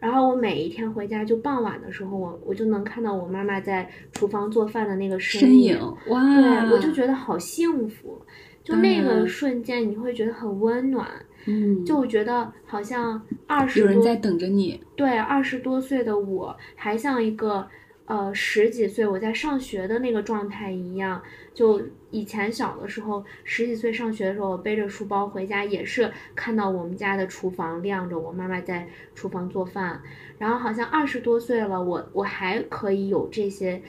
[0.00, 5.78] 然后我每一天回家，就傍晚的时候，我我就能看到我妈妈在厨房做饭的那个身身影，
[6.08, 6.22] 哇！
[6.36, 8.20] 对，我就觉得好幸福。
[8.62, 11.08] 就那个瞬间，你会觉得很温暖。
[11.46, 14.78] 嗯，就我觉得好像二十多有人在等着你。
[14.94, 17.66] 对，二十多岁的我还像一个
[18.04, 21.22] 呃十几岁我在上学的那个状态一样。
[21.54, 21.80] 就
[22.10, 30.00] 以前小的时候，十几岁上学的时候，我背着书包回家，也是看到我们家的厨房亮着，我妈妈在厨房做饭。
[30.38, 33.82] 然后好像二十多岁了，我我还可以有这些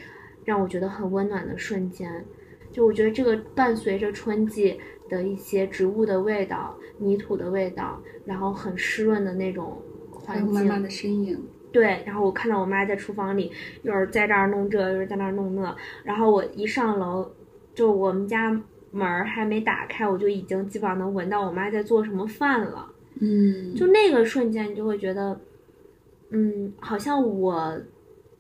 [0.43, 2.25] 让我觉得很温暖的瞬间。
[2.71, 11.43] 就我觉得这个伴随着春季的一些植物的味道、泥土的味道，然后很湿润的那种环境，还有妈妈的身影。
[11.71, 13.51] 对，然后我看到我妈在厨房里，
[13.83, 17.31] 一会儿在这儿弄这，一会儿在那儿弄那，然后我一上楼，
[17.79, 18.51] 就我们家
[18.91, 22.85] 门儿还没打开，我就已经基本上能闻到我妈在做什么饭了。
[23.21, 25.39] 嗯，就那个瞬间，你就会觉得，
[26.31, 27.73] 嗯，好像我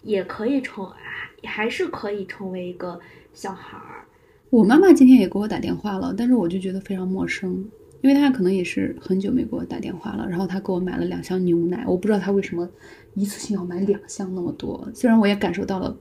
[0.01, 2.99] 也可以成，还还是可以成为一个
[3.31, 4.03] 小孩儿。
[4.49, 7.65] 我妈妈今天也给我打电话了，但是我就觉得非常陌生，
[8.01, 10.27] 因为她可能也是很久没给我打电话了。
[10.29, 12.69] 然后她给我买了两箱牛奶，我不知道她为什么
[13.13, 14.85] 一次性要买两箱那么多。
[14.93, 15.97] 虽然我也感受到了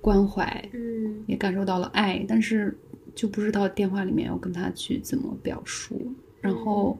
[0.00, 2.76] 关怀，嗯也感受到了爱，但是
[3.14, 6.12] 就不知道电话里面要跟他去怎么表述。
[6.40, 6.96] 然后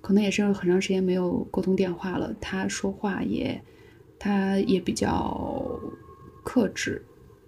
[0.00, 3.60] 可能也是很长时间没有沟通电话了，他说话也，
[4.18, 5.78] 他也比较
[6.44, 7.02] 克制。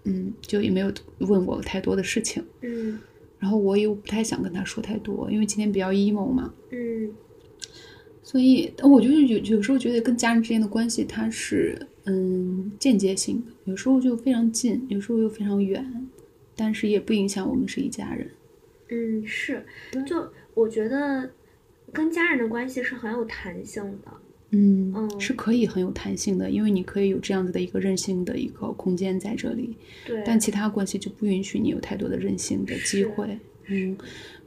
[0.05, 2.45] 嗯，就也没有问我太多的事情。
[2.62, 2.99] 嗯
[3.38, 6.53] 然后我也不太想跟他说太多，因为今天比较 emo 嘛。
[6.70, 7.11] 嗯
[8.31, 15.85] 所以我就是有有时候觉得跟家人之间的关系，它是嗯间接性的，有时候就非常近，有时候又非常远，
[16.55, 18.31] 但是也不影响我们是一家人。
[18.89, 19.66] 嗯，是，
[20.07, 21.28] 就我觉得
[21.93, 24.12] 跟家人的关系是很有弹性的。
[24.51, 29.76] 嗯，嗯是可以很有弹性的，因为你可以有这样子的一个任性的一个空间在这里，
[30.07, 33.37] 对，但其他关系就不允许你有太多的任性的机会。
[33.72, 33.97] 嗯，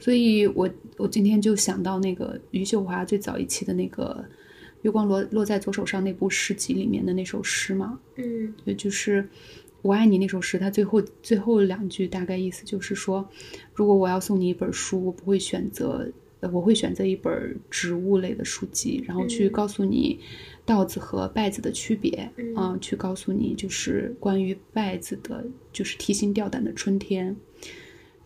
[0.04, 4.26] 所以我我今天就想到那个余秀华最早一期的那个
[4.82, 8.54] 《月光落落在左手上》那部诗集里面的那首诗嘛，嗯。
[8.66, 9.26] 也就是
[9.82, 13.26] “我爱你”那首诗，它最后最后两句大概意思就是说，
[13.74, 19.52] 如果我要送你一本书，我不会选择，呃，我会选择一本植物类的书籍，然后去嗯。
[19.54, 20.20] 告诉你
[20.66, 22.54] 稻子和稗子的区别，嗯。
[22.56, 27.34] 啊、去告诉你就是关于稗子的，就是提心吊胆的春天，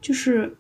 [0.02, 0.58] 就是，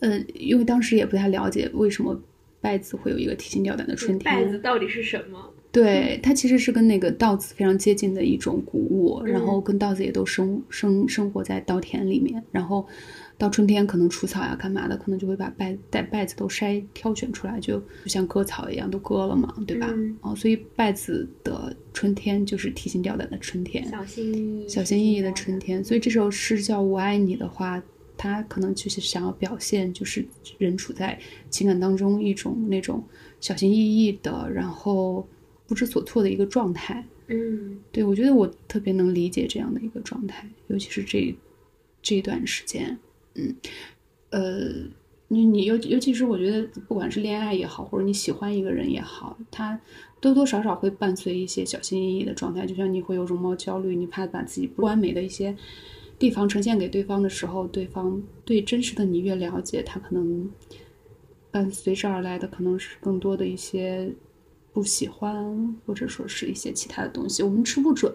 [0.00, 2.20] 呃，因为当时也不太了解为什么
[2.62, 5.52] 稗子会有一个提心吊胆的春天，稗子到底是什么？
[5.70, 12.86] 对，它其实是跟那个稻子非常接近的一种谷物，然后嗯跟稻子也都生生生活在稻田里面，然后
[13.36, 19.92] 到春天可能除草呀、干嘛的，可能就会把稗带稗子都筛挑选出来，就就像割草一样都割了嘛，对吧？
[19.94, 25.84] 嗯哦，所以稗子的春天就是提心吊胆的春天，小心翼翼，小心翼翼的春天。
[25.84, 27.80] 所以这首诗叫《我爱你》的话，
[28.18, 30.26] 它可能就是想要表现，就是
[30.58, 33.02] 人处在情感当中一种那种
[33.40, 35.26] 小心翼翼的，然后
[35.66, 37.02] 不知所措的一个状态。
[37.28, 41.34] 嗯对我觉得我特别能理解这样的一个状态，尤其是这
[42.02, 42.98] 这一段时间，
[43.36, 43.54] 嗯，
[44.30, 44.90] 呃。
[45.30, 49.78] 你你尤尤其是我觉得，不管是恋爱也好，或者你喜欢一个人也好，他
[50.22, 52.64] 多多少少会伴随一些小心翼翼的状态。
[52.64, 55.54] 就像你会有容貌焦虑，你怕把自己不完美的一些
[56.18, 60.50] 地方呈现给对方的时候，对方对真实的你越了解，他可能
[61.50, 64.12] 伴随之而来的可能是更多的一些
[64.72, 68.12] 不喜欢，或者说是一些其他的东西，我们吃不准，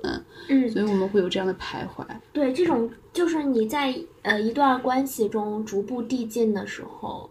[0.50, 2.06] 嗯，所以我们会有这样的徘徊。
[2.32, 7.30] 对，这种就是你在呃一段关系中逐步递进的时候，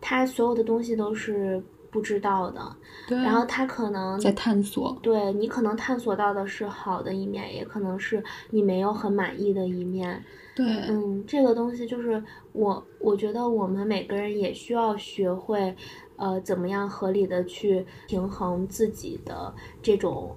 [0.00, 1.62] 他所有的东西都是
[1.94, 2.76] 不知道的，
[3.06, 8.20] 对，然后他可能在探索，对你可能探索到的是好的一面，也可能是
[8.50, 10.24] 你没有很满意的一面。
[10.56, 12.20] 对，嗯，这个东西就是
[12.50, 15.76] 我，我觉得我们每个人也需要学会，
[16.16, 20.36] 呃，怎么样合理的去平衡自己的这种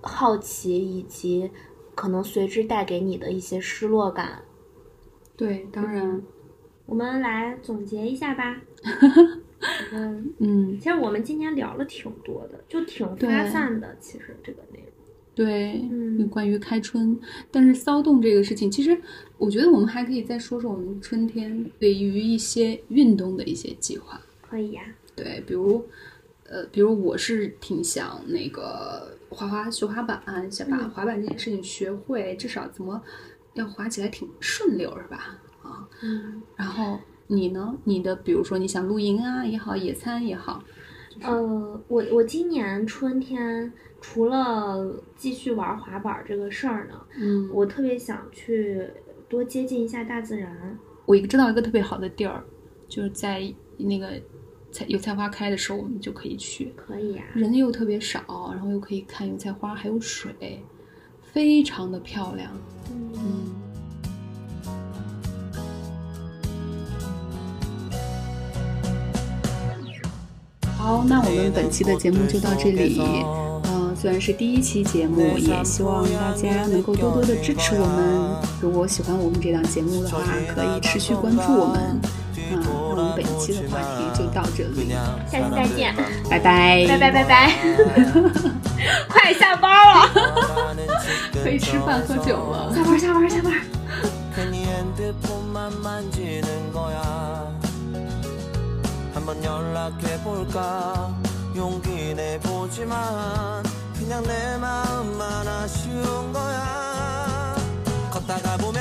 [0.00, 1.50] 好奇，以及
[1.94, 4.40] 可能随之带给你的一些失落感。
[5.36, 6.22] 对，当然，
[6.86, 8.62] 我们来总结一下吧。
[9.92, 13.96] 嗯，嗯，其实我们今天聊了挺多的，就挺发对散的。
[14.00, 14.88] 其实这个内容，
[15.34, 16.28] 对，嗯。
[16.28, 17.18] 关于开春，
[17.50, 18.98] 但是骚动这个事情，其实
[19.38, 24.20] 我觉得我们还可以再说说我们春天对于一些运动的一些计划。
[24.42, 24.82] 可以呀、
[25.16, 25.84] 对，比如，
[26.46, 30.90] 呃，比如我是挺想那个滑滑学滑板，想把嗯。
[30.90, 33.02] 滑板这件事情学会，至少怎么
[33.54, 35.38] 要滑起来挺顺溜，是吧？
[35.62, 37.76] 啊，嗯，然后你呢？
[37.84, 40.62] 你的比如说你想露营啊也好，野餐也好，
[41.22, 48.86] 呃，我我今年春天除了继续玩滑板这个事儿呢，嗯，我特别想去
[49.28, 50.78] 多接近一下大自然。
[51.06, 52.44] 我知道一个特别好的地儿，
[52.88, 53.42] 就是在
[53.78, 54.20] 那个
[54.70, 60.62] 菜油菜花开的时候，我们就可以去，可以呀、人又特别少，然后又可以看油菜花，还有水，
[61.22, 62.50] 非常的漂亮。
[62.90, 63.63] 嗯，嗯。
[70.84, 73.00] 好，那我们本期的节目就到这里。
[73.00, 78.36] 嗯、虽然是第一期节目，也希望大家能够多多的支持我们。
[78.60, 80.20] 如果喜欢我们这档节目的话，
[80.54, 81.80] 可以持续关注我们。
[81.80, 84.90] 啊、那我们本期的话题就到这里，
[85.32, 85.94] 下期再见，
[86.28, 87.50] 拜拜，拜拜拜拜，
[89.08, 90.10] 快下班了，
[91.42, 92.74] 可以吃饭喝酒了。
[92.74, 93.54] 下班下班下班。
[99.74, 101.12] 연락해 볼까?
[101.56, 103.64] 용기 내보지만
[103.98, 107.56] 그냥 내 마음만 아쉬운 거야.
[108.12, 108.73] 걷다가 보면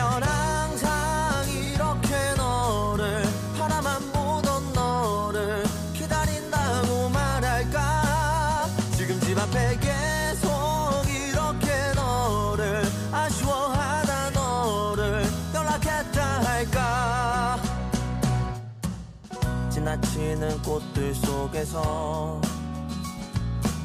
[20.14, 22.40] 지나치는 꽃들 속에서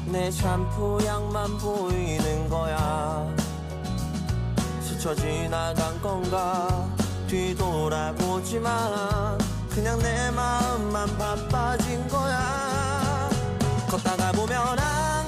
[0.05, 3.27] 내 샴푸 향만 보이는 거야.
[4.79, 6.87] 스쳐 지나간 건가
[7.27, 8.69] 뒤돌아보지만
[9.69, 13.29] 그냥 내 마음만 바빠진 거야.
[13.89, 15.18] 걷다가 보면 항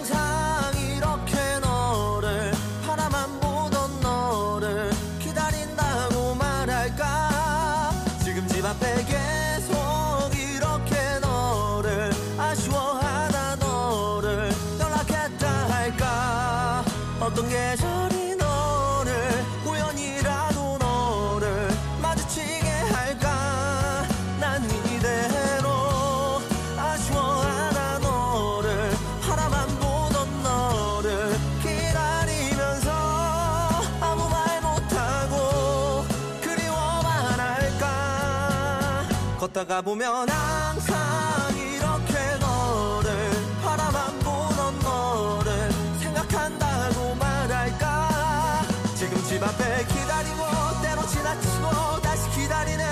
[39.61, 40.97] 걷다가 보면 항상
[41.55, 43.31] 이렇게 너를
[43.63, 48.61] 바라만 보던 너를 생각한다고 말할까?
[48.95, 50.43] 지금 집 앞에 기다리고
[50.81, 52.90] 때로 지나치고 다시 기다리는